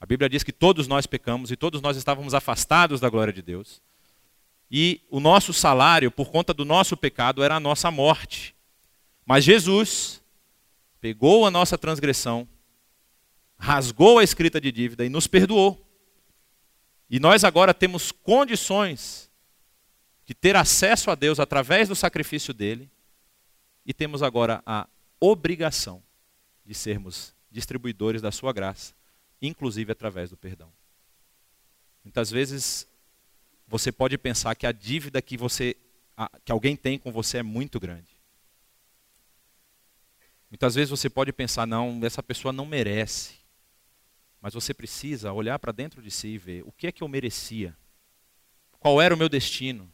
A 0.00 0.06
Bíblia 0.06 0.28
diz 0.28 0.44
que 0.44 0.52
todos 0.52 0.86
nós 0.86 1.06
pecamos 1.06 1.50
e 1.50 1.56
todos 1.56 1.82
nós 1.82 1.96
estávamos 1.96 2.32
afastados 2.32 3.00
da 3.00 3.08
glória 3.08 3.32
de 3.32 3.42
Deus. 3.42 3.82
E 4.70 5.00
o 5.10 5.18
nosso 5.18 5.52
salário, 5.52 6.10
por 6.10 6.30
conta 6.30 6.54
do 6.54 6.64
nosso 6.64 6.96
pecado, 6.96 7.42
era 7.42 7.56
a 7.56 7.60
nossa 7.60 7.90
morte. 7.90 8.54
Mas 9.26 9.44
Jesus 9.44 10.22
pegou 11.00 11.46
a 11.46 11.50
nossa 11.50 11.76
transgressão, 11.76 12.46
rasgou 13.58 14.18
a 14.18 14.24
escrita 14.24 14.60
de 14.60 14.70
dívida 14.70 15.04
e 15.04 15.08
nos 15.08 15.26
perdoou. 15.26 15.84
E 17.10 17.18
nós 17.18 17.42
agora 17.42 17.74
temos 17.74 18.12
condições 18.12 19.28
de 20.24 20.34
ter 20.34 20.54
acesso 20.54 21.10
a 21.10 21.14
Deus 21.14 21.40
através 21.40 21.88
do 21.88 21.96
sacrifício 21.96 22.52
dele, 22.52 22.90
e 23.84 23.94
temos 23.94 24.22
agora 24.22 24.62
a 24.66 24.86
obrigação 25.18 26.02
de 26.64 26.74
sermos 26.74 27.34
distribuidores 27.50 28.20
da 28.20 28.30
sua 28.30 28.52
graça 28.52 28.97
inclusive 29.40 29.92
através 29.92 30.30
do 30.30 30.36
perdão. 30.36 30.72
Muitas 32.04 32.30
vezes 32.30 32.86
você 33.66 33.92
pode 33.92 34.16
pensar 34.16 34.54
que 34.54 34.66
a 34.66 34.72
dívida 34.72 35.20
que 35.20 35.36
você 35.36 35.76
que 36.44 36.50
alguém 36.50 36.74
tem 36.74 36.98
com 36.98 37.12
você 37.12 37.38
é 37.38 37.42
muito 37.42 37.78
grande. 37.78 38.18
Muitas 40.50 40.74
vezes 40.74 40.90
você 40.90 41.08
pode 41.08 41.32
pensar 41.32 41.66
não, 41.66 42.00
essa 42.02 42.22
pessoa 42.22 42.52
não 42.52 42.66
merece. 42.66 43.34
Mas 44.40 44.54
você 44.54 44.72
precisa 44.72 45.32
olhar 45.32 45.58
para 45.58 45.72
dentro 45.72 46.00
de 46.00 46.10
si 46.10 46.28
e 46.28 46.38
ver 46.38 46.62
o 46.64 46.72
que 46.72 46.86
é 46.86 46.92
que 46.92 47.02
eu 47.02 47.08
merecia 47.08 47.76
qual 48.80 49.00
era 49.02 49.14
o 49.14 49.18
meu 49.18 49.28
destino, 49.28 49.92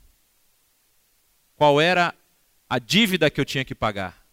qual 1.57 1.81
era 1.81 2.15
a 2.69 2.79
dívida 2.79 3.31
que 3.31 3.41
eu 3.41 3.45
tinha 3.45 3.65
que 3.65 3.75
pagar. 3.75 4.27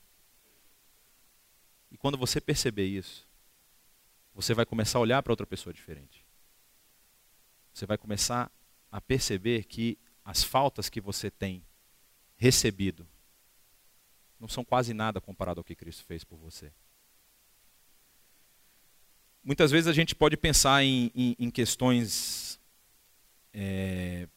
E 1.90 1.98
quando 1.98 2.18
você 2.18 2.40
perceber 2.40 2.86
isso, 2.86 3.28
você 4.34 4.54
vai 4.54 4.66
começar 4.66 4.98
a 5.00 5.02
olhar 5.02 5.22
para 5.22 5.32
outra 5.32 5.46
pessoa 5.46 5.74
diferente. 5.74 6.26
Você 7.74 7.86
vai 7.86 7.98
começar 7.98 8.52
a 8.92 9.00
perceber 9.00 9.66
que 9.66 9.98
as 10.24 10.44
faltas 10.44 10.90
que 10.90 11.02
você 11.02 11.30
tem 11.30 11.66
recebido 12.36 13.08
não 14.40 14.48
são 14.48 14.66
quase 14.66 14.94
nada 14.94 15.22
comparado 15.22 15.60
ao 15.60 15.64
que 15.64 15.76
Cristo 15.76 16.04
fez 16.04 16.24
por 16.24 16.38
você. 16.38 16.72
Muitas 19.44 19.72
vezes 19.72 19.88
a 19.88 19.94
gente 19.94 20.16
pode 20.16 20.36
pensar 20.38 20.84
em, 20.84 21.12
em, 21.16 21.36
em 21.38 21.50
questões 21.50 22.60
é, 23.54 24.28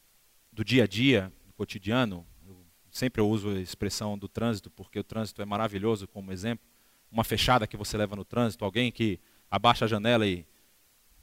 do 0.51 0.63
dia 0.63 0.83
a 0.83 0.87
dia, 0.87 1.31
do 1.45 1.53
cotidiano. 1.53 2.25
Eu 2.45 2.65
sempre 2.91 3.21
eu 3.21 3.29
uso 3.29 3.49
a 3.49 3.59
expressão 3.59 4.17
do 4.17 4.27
trânsito, 4.27 4.69
porque 4.69 4.99
o 4.99 5.03
trânsito 5.03 5.41
é 5.41 5.45
maravilhoso 5.45 6.07
como 6.07 6.31
exemplo. 6.31 6.65
Uma 7.11 7.23
fechada 7.23 7.67
que 7.67 7.77
você 7.77 7.97
leva 7.97 8.15
no 8.15 8.25
trânsito, 8.25 8.65
alguém 8.65 8.91
que 8.91 9.19
abaixa 9.49 9.85
a 9.85 9.87
janela 9.87 10.25
e 10.25 10.45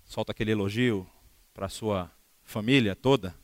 solta 0.04 0.32
aquele 0.32 0.52
elogio 0.52 1.08
para 1.52 1.66
a 1.66 1.68
sua 1.70 2.10
família 2.42 2.96
toda. 2.96 3.34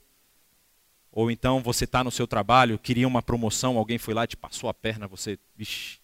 Ou 1.10 1.30
então 1.30 1.62
você 1.62 1.84
está 1.84 2.04
no 2.04 2.10
seu 2.10 2.26
trabalho, 2.26 2.78
queria 2.78 3.08
uma 3.08 3.22
promoção, 3.22 3.76
alguém 3.76 3.98
foi 3.98 4.14
lá 4.14 4.24
e 4.24 4.28
te 4.28 4.36
passou 4.36 4.68
a 4.68 4.74
perna, 4.74 5.06
você. 5.08 5.38
Vixi. 5.56 6.00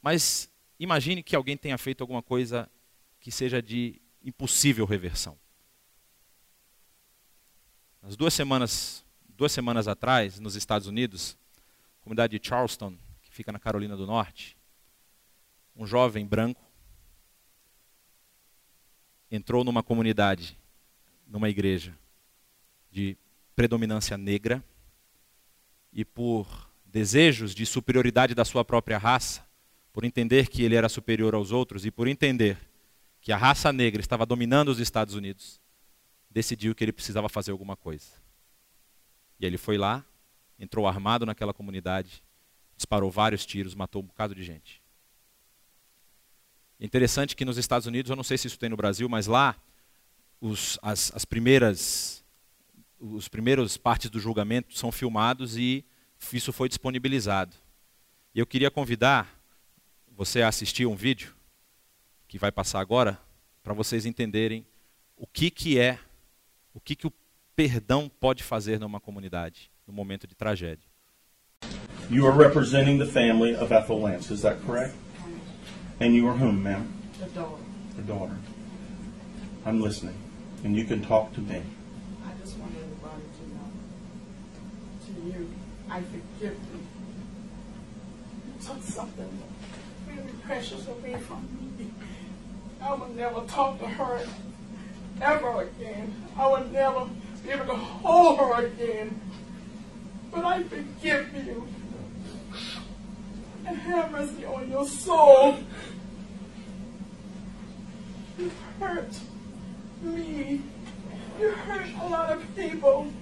Mas 0.00 0.50
Imagine 0.78 1.22
que 1.22 1.34
alguém 1.34 1.56
tenha 1.56 1.78
feito 1.78 2.02
alguma 2.02 2.22
coisa 2.22 2.70
que 3.18 3.30
seja 3.30 3.62
de 3.62 4.00
impossível 4.22 4.84
reversão. 4.84 5.38
Nas 8.02 8.14
duas 8.14 8.34
semanas, 8.34 9.04
duas 9.28 9.52
semanas 9.52 9.88
atrás, 9.88 10.38
nos 10.38 10.54
Estados 10.54 10.86
Unidos, 10.86 11.36
comunidade 12.02 12.38
de 12.38 12.46
Charleston, 12.46 12.94
que 13.22 13.30
fica 13.30 13.50
na 13.50 13.58
Carolina 13.58 13.96
do 13.96 14.06
Norte, 14.06 14.55
um 15.76 15.86
jovem 15.86 16.26
branco 16.26 16.64
entrou 19.30 19.62
numa 19.62 19.82
comunidade, 19.82 20.58
numa 21.26 21.50
igreja 21.50 21.96
de 22.90 23.16
predominância 23.54 24.16
negra 24.16 24.64
e 25.92 26.04
por 26.04 26.70
desejos 26.84 27.54
de 27.54 27.66
superioridade 27.66 28.34
da 28.34 28.44
sua 28.44 28.64
própria 28.64 28.96
raça, 28.96 29.46
por 29.92 30.04
entender 30.04 30.48
que 30.48 30.62
ele 30.62 30.74
era 30.74 30.88
superior 30.88 31.34
aos 31.34 31.52
outros 31.52 31.84
e 31.84 31.90
por 31.90 32.08
entender 32.08 32.58
que 33.20 33.32
a 33.32 33.36
raça 33.36 33.72
negra 33.72 34.00
estava 34.00 34.24
dominando 34.24 34.68
os 34.68 34.78
Estados 34.78 35.14
Unidos, 35.14 35.60
decidiu 36.30 36.74
que 36.74 36.84
ele 36.84 36.92
precisava 36.92 37.28
fazer 37.28 37.50
alguma 37.50 37.76
coisa. 37.76 38.06
E 39.38 39.44
ele 39.44 39.58
foi 39.58 39.76
lá, 39.76 40.04
entrou 40.58 40.86
armado 40.86 41.26
naquela 41.26 41.52
comunidade, 41.52 42.22
disparou 42.76 43.10
vários 43.10 43.44
tiros, 43.44 43.74
matou 43.74 44.02
um 44.02 44.06
bocado 44.06 44.34
de 44.34 44.42
gente. 44.42 44.85
Interessante 46.80 47.34
que 47.34 47.44
nos 47.44 47.56
Estados 47.56 47.86
Unidos, 47.86 48.10
eu 48.10 48.16
não 48.16 48.24
sei 48.24 48.36
se 48.36 48.46
isso 48.46 48.58
tem 48.58 48.68
no 48.68 48.76
Brasil, 48.76 49.08
mas 49.08 49.26
lá 49.26 49.56
os, 50.40 50.78
as, 50.82 51.10
as 51.14 51.24
primeiras 51.24 52.24
os 52.98 53.28
primeiros 53.28 53.76
partes 53.76 54.08
do 54.08 54.18
julgamento 54.18 54.76
são 54.76 54.90
filmados 54.90 55.56
e 55.56 55.84
isso 56.32 56.52
foi 56.52 56.68
disponibilizado. 56.68 57.54
Eu 58.34 58.46
queria 58.46 58.70
convidar 58.70 59.38
você 60.16 60.42
assistir 60.42 60.86
um 60.86 60.96
vídeo 60.96 61.34
que 62.26 62.38
vai 62.38 62.50
passar 62.50 62.80
agora 62.80 63.18
para 63.62 63.74
vocês 63.74 64.06
entenderem 64.06 64.66
o 65.16 65.26
que, 65.26 65.50
que 65.50 65.78
é, 65.78 65.98
o 66.72 66.80
que, 66.80 66.96
que 66.96 67.06
o 67.06 67.12
perdão 67.54 68.08
pode 68.08 68.42
fazer 68.42 68.80
numa 68.80 69.00
comunidade 69.00 69.70
no 69.86 69.92
momento 69.92 70.26
de 70.26 70.34
tragédia. 70.34 70.88
You 72.10 72.26
are 72.26 72.36
representing 72.36 72.98
the 72.98 73.06
family 73.06 73.54
of 73.56 73.72
Ethel 73.72 74.00
Lance, 74.00 74.32
is 74.32 74.42
that 74.42 74.60
correct? 74.64 74.94
And 75.98 76.14
you 76.14 76.28
are 76.28 76.34
whom, 76.34 76.62
ma'am? 76.62 76.92
The 77.18 77.26
daughter. 77.26 77.62
The 77.96 78.02
daughter. 78.02 78.36
I'm 79.64 79.80
listening, 79.80 80.16
and 80.62 80.76
you 80.76 80.84
can 80.84 81.02
talk 81.02 81.32
to 81.34 81.40
me. 81.40 81.62
I 82.24 82.32
just 82.40 82.58
want 82.58 82.72
everybody 82.76 83.22
to 83.38 83.42
know, 83.54 83.70
to 85.06 85.38
you, 85.38 85.50
I 85.90 86.02
forgive 86.02 86.58
you. 86.72 86.86
You 88.46 88.66
took 88.66 88.82
something 88.82 89.38
really 90.06 90.32
precious 90.44 90.86
away 90.86 91.16
from 91.16 91.48
me. 91.78 91.90
I 92.82 92.94
would 92.94 93.16
never 93.16 93.40
talk 93.46 93.80
to 93.80 93.86
her 93.86 94.26
ever 95.22 95.62
again. 95.62 96.14
I 96.36 96.46
would 96.48 96.72
never 96.72 97.08
be 97.42 97.50
able 97.50 97.66
to 97.66 97.74
hold 97.74 98.38
her 98.38 98.66
again. 98.66 99.18
But 100.30 100.44
I 100.44 100.62
forgive 100.62 101.34
you. 101.34 101.66
And 103.66 103.76
have 103.78 104.12
mercy 104.12 104.44
on 104.44 104.70
your 104.70 104.86
soul. 104.86 105.58
You 108.38 108.50
hurt 108.78 109.18
me. 110.02 110.62
You 111.40 111.50
hurt 111.50 111.86
a 112.00 112.08
lot 112.08 112.32
of 112.32 112.56
people. 112.56 113.12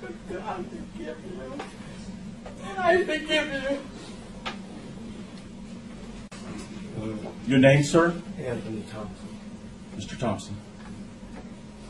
But 0.00 0.32
God 0.32 0.64
forgive 0.66 1.16
you. 1.24 1.52
And 2.62 2.78
I 2.78 3.04
forgive 3.04 3.52
you. 3.52 3.80
Uh, 7.02 7.30
your 7.48 7.58
name, 7.58 7.82
sir? 7.82 8.14
Anthony 8.38 8.84
Thompson. 8.92 9.28
Mr. 9.96 10.18
Thompson. 10.18 10.56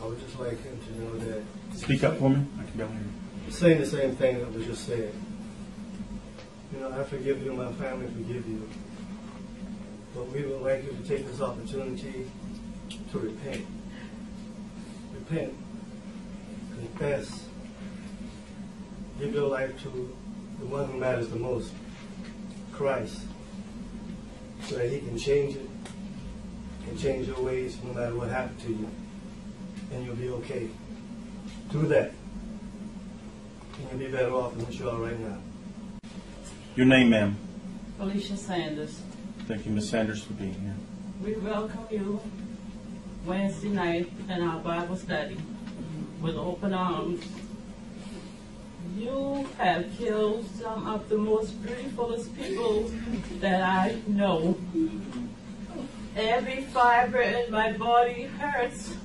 I 0.01 0.05
would 0.07 0.19
just 0.19 0.39
like 0.39 0.61
him 0.63 0.79
to 0.87 1.01
know 1.01 1.17
that 1.19 1.43
Speak 1.75 2.03
up 2.03 2.17
for 2.17 2.29
me. 2.29 2.45
I 2.59 2.63
can 2.63 2.77
barely 2.77 2.93
hear 2.93 3.01
you. 3.45 3.51
saying 3.51 3.79
the 3.79 3.85
same 3.85 4.15
thing 4.15 4.39
that 4.39 4.51
was 4.53 4.65
just 4.65 4.85
said. 4.85 5.13
You 6.75 6.81
know, 6.81 6.91
I 6.91 7.03
forgive 7.03 7.41
you, 7.43 7.53
my 7.53 7.71
family 7.73 8.07
forgive 8.07 8.47
you. 8.47 8.69
But 10.13 10.27
we 10.31 10.43
would 10.43 10.61
like 10.61 10.83
you 10.83 10.91
to 10.91 11.07
take 11.07 11.25
this 11.25 11.39
opportunity 11.39 12.29
to 13.11 13.19
repent. 13.19 13.65
Repent. 15.13 15.53
Confess. 16.75 17.47
Give 19.19 19.33
your 19.33 19.47
life 19.47 19.81
to 19.83 20.15
the 20.59 20.65
one 20.65 20.87
who 20.87 20.97
matters 20.97 21.29
the 21.29 21.37
most, 21.37 21.71
Christ. 22.73 23.21
So 24.63 24.75
that 24.75 24.89
he 24.89 24.99
can 24.99 25.17
change 25.17 25.55
it, 25.55 25.69
and 26.89 26.99
change 26.99 27.27
your 27.27 27.41
ways 27.41 27.77
no 27.83 27.93
matter 27.93 28.15
what 28.15 28.29
happened 28.29 28.59
to 28.61 28.69
you. 28.69 28.89
And 29.93 30.05
you'll 30.05 30.15
be 30.15 30.29
okay. 30.29 30.67
Do 31.71 31.83
that. 31.87 32.11
And 33.77 33.89
you'll 33.91 34.09
be 34.09 34.15
better 34.15 34.33
off 34.33 34.53
than 34.53 34.65
what 34.65 34.73
you 34.77 34.89
are 34.89 34.97
right 34.97 35.19
now. 35.19 35.37
Your 36.75 36.85
name, 36.87 37.11
ma'am. 37.11 37.37
Felicia 37.97 38.35
Sanders. 38.35 39.01
Thank 39.47 39.65
you, 39.65 39.71
Miss 39.71 39.89
Sanders, 39.89 40.21
for 40.23 40.33
being 40.33 40.55
here. 40.55 40.75
We 41.23 41.39
welcome 41.39 41.87
you 41.89 42.19
Wednesday 43.25 43.69
night 43.69 44.11
in 44.27 44.41
our 44.41 44.59
Bible 44.59 44.97
study 44.97 45.37
with 46.19 46.35
open 46.35 46.73
arms. 46.73 47.23
You 48.97 49.47
have 49.57 49.89
killed 49.97 50.49
some 50.59 50.85
of 50.85 51.07
the 51.07 51.17
most 51.17 51.63
beautifulest 51.63 52.35
people 52.37 52.91
that 53.39 53.61
I 53.61 53.95
know. 54.07 54.57
Every 56.17 56.63
fiber 56.63 57.21
in 57.21 57.51
my 57.51 57.71
body 57.71 58.23
hurts. 58.23 58.97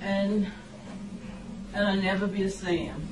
And 0.00 0.50
and 1.74 1.86
I'll 1.86 1.96
never 1.96 2.26
be 2.26 2.44
the 2.44 2.50
same. 2.50 3.11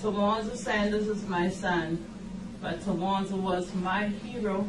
Tawanza 0.00 0.56
Sanders 0.56 1.08
is 1.08 1.26
my 1.26 1.50
son, 1.50 2.04
but 2.62 2.80
Tawanza 2.80 3.32
was 3.32 3.74
my 3.74 4.06
hero. 4.06 4.64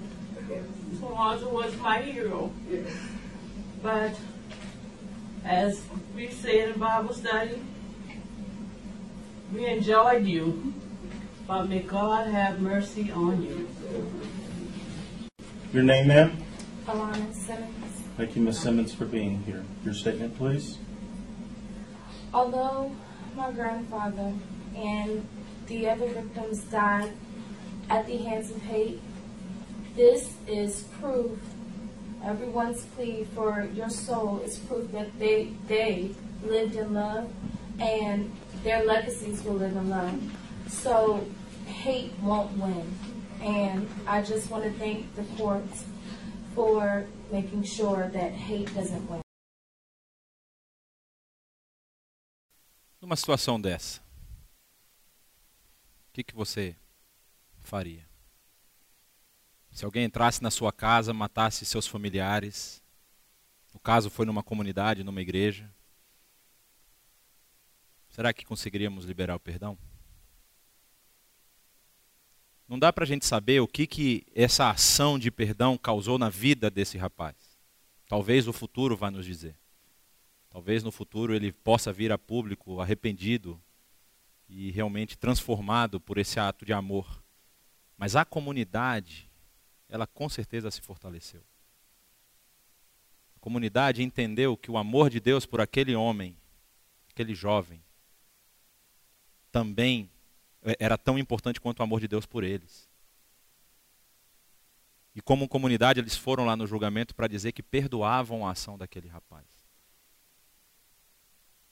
Tawanza 0.96 1.52
was 1.52 1.76
my 1.78 2.00
hero. 2.02 2.52
But 3.84 4.16
as 5.46 5.82
we 6.16 6.30
say 6.30 6.64
in 6.64 6.80
Bible 6.80 7.14
study, 7.14 7.62
we 9.54 9.68
enjoyed 9.68 10.26
you, 10.26 10.74
but 11.48 11.70
may 11.70 11.80
God 11.80 12.28
have 12.28 12.60
mercy 12.60 13.12
on 13.12 13.44
you. 13.44 13.70
Your 15.72 15.84
name, 15.84 16.08
ma'am? 16.08 16.44
Alana 16.88 17.34
Simmons. 17.36 18.02
Thank 18.18 18.36
you, 18.36 18.42
Miss 18.42 18.60
Simmons, 18.60 18.94
for 18.96 19.06
being 19.06 19.44
here. 19.44 19.64
Your 19.86 19.94
statement, 19.94 20.36
please. 20.38 20.80
Although 22.34 22.92
my 23.36 23.52
grandfather 23.52 24.34
and 24.80 25.28
the 25.68 25.90
other 25.90 26.08
victims 26.08 26.62
died 26.64 27.12
at 27.90 28.06
the 28.06 28.18
hands 28.18 28.52
of 28.52 28.62
hate. 28.64 29.00
This 29.96 30.34
is 30.48 30.84
proof, 31.00 31.38
everyone's 32.24 32.86
plea 32.96 33.28
for 33.36 33.68
your 33.74 33.90
soul 33.90 34.42
is 34.46 34.58
proof 34.60 34.92
that 34.92 35.18
they, 35.20 35.52
they 35.68 36.12
lived 36.44 36.76
in 36.76 36.94
love 36.94 37.32
and 37.80 38.32
their 38.64 38.84
legacies 38.86 39.44
will 39.44 39.56
live 39.56 39.76
in 39.76 39.90
love. 39.90 40.20
So 40.68 41.26
hate 41.66 42.14
won't 42.22 42.52
win. 42.58 42.94
And 43.42 43.88
I 44.06 44.22
just 44.22 44.50
want 44.50 44.64
to 44.66 44.72
thank 44.72 45.16
the 45.16 45.24
courts 45.38 45.86
for 46.56 47.06
making 47.32 47.64
sure 47.64 48.10
that 48.14 48.32
hate 48.32 48.74
doesn't 48.76 49.10
win. 49.10 49.22
Numa 53.02 53.16
situação 53.16 53.62
dessa, 53.62 54.02
que, 56.20 56.24
que 56.24 56.36
você 56.36 56.76
faria? 57.62 58.06
Se 59.72 59.86
alguém 59.86 60.04
entrasse 60.04 60.44
na 60.44 60.52
sua 60.52 60.74
casa, 60.74 61.14
matasse 61.14 61.66
seus 61.66 61.88
familiares, 61.88 62.84
o 63.74 63.80
caso 63.80 64.10
foi 64.10 64.26
numa 64.26 64.44
comunidade, 64.44 65.04
numa 65.04 65.22
igreja, 65.22 65.74
será 68.10 68.34
que 68.34 68.46
conseguiríamos 68.46 69.06
liberar 69.06 69.36
o 69.36 69.40
perdão? 69.40 69.78
Não 72.68 72.78
dá 72.78 72.92
para 72.92 73.06
a 73.06 73.08
gente 73.08 73.26
saber 73.26 73.62
o 73.62 73.68
que, 73.68 73.88
que 73.88 74.26
essa 74.36 74.70
ação 74.70 75.18
de 75.18 75.32
perdão 75.32 75.78
causou 75.78 76.18
na 76.18 76.30
vida 76.30 76.70
desse 76.70 76.98
rapaz. 76.98 77.36
Talvez 78.08 78.48
o 78.48 78.54
futuro 78.54 78.98
vá 78.98 79.10
nos 79.10 79.26
dizer. 79.26 79.58
Talvez 80.50 80.84
no 80.84 80.92
futuro 80.92 81.34
ele 81.34 81.52
possa 81.52 81.94
vir 81.94 82.12
a 82.12 82.18
público 82.18 82.82
arrependido 82.82 83.62
e 84.50 84.72
realmente 84.72 85.18
transformado 85.18 86.00
por 86.00 86.18
esse 86.18 86.40
ato 86.40 86.66
de 86.66 86.74
amor. 86.74 87.24
Mas 87.96 88.16
a 88.16 88.26
comunidade, 88.26 89.30
ela 89.88 90.08
com 90.08 90.28
certeza 90.28 90.72
se 90.72 90.82
fortaleceu. 90.82 91.44
A 93.36 93.40
comunidade 93.40 94.02
entendeu 94.02 94.58
que 94.58 94.72
o 94.72 94.78
amor 94.78 95.10
de 95.10 95.20
Deus 95.20 95.46
por 95.46 95.62
aquele 95.62 95.96
homem, 95.96 96.36
aquele 97.12 97.36
jovem, 97.36 97.82
também 99.52 100.10
é, 100.64 100.76
era 100.80 100.98
tão 100.98 101.18
importante 101.18 101.62
quanto 101.62 101.80
o 101.80 101.84
amor 101.84 102.00
de 102.00 102.08
Deus 102.08 102.26
por 102.26 102.44
eles. 102.44 102.90
E 105.16 105.22
como 105.22 105.48
comunidade, 105.48 106.00
eles 106.00 106.16
foram 106.16 106.46
lá 106.46 106.56
no 106.56 106.68
julgamento 106.68 107.14
para 107.16 107.28
dizer 107.28 107.52
que 107.52 107.64
perdoavam 107.64 108.48
a 108.48 108.52
ação 108.52 108.78
daquele 108.78 109.08
rapaz. 109.08 109.46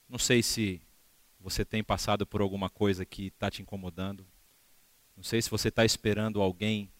Não 0.08 0.18
sei 0.18 0.42
se 0.42 0.80
você 1.48 1.64
tem 1.64 1.82
passado 1.82 2.26
por 2.26 2.42
alguma 2.42 2.68
coisa 2.68 3.06
que 3.06 3.28
está 3.28 3.50
te 3.50 3.62
incomodando. 3.62 4.26
Não 5.16 5.22
sei 5.22 5.40
se 5.40 5.48
você 5.48 5.68
está 5.68 5.82
esperando 5.82 6.42
alguém 6.42 6.92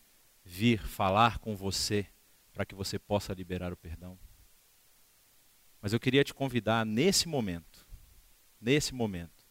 vir 0.43 0.81
falar 0.81 1.39
com 1.39 1.55
você 1.55 2.07
para 2.53 2.65
que 2.65 2.75
você 2.75 2.99
possa 2.99 3.35
liberar 3.35 3.73
o 3.73 3.77
perdão. 3.77 4.19
Mas 5.83 5.93
eu 5.93 6.01
queria 6.01 6.25
te 6.25 6.33
convidar 6.33 6.87
nesse 6.87 7.29
momento, 7.29 7.87
nesse 8.59 8.95
momento, 8.95 9.47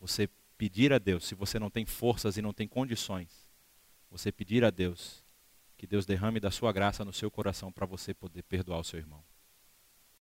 você 0.00 0.28
pedir 0.58 0.92
a 0.92 0.98
Deus, 0.98 1.24
se 1.24 1.34
você 1.36 1.58
não 1.58 1.70
tem 1.70 1.86
forças 1.86 2.36
e 2.36 2.42
não 2.42 2.52
tem 2.52 2.66
condições, 2.66 3.46
você 4.10 4.32
pedir 4.32 4.64
a 4.64 4.70
Deus 4.70 5.22
que 5.76 5.86
Deus 5.86 6.04
derrame 6.04 6.40
da 6.40 6.50
sua 6.50 6.72
graça 6.72 7.04
no 7.04 7.12
seu 7.12 7.30
coração 7.30 7.72
para 7.72 7.86
você 7.86 8.12
poder 8.12 8.42
perdoar 8.42 8.80
o 8.80 8.84
seu 8.84 8.98
irmão. 8.98 9.24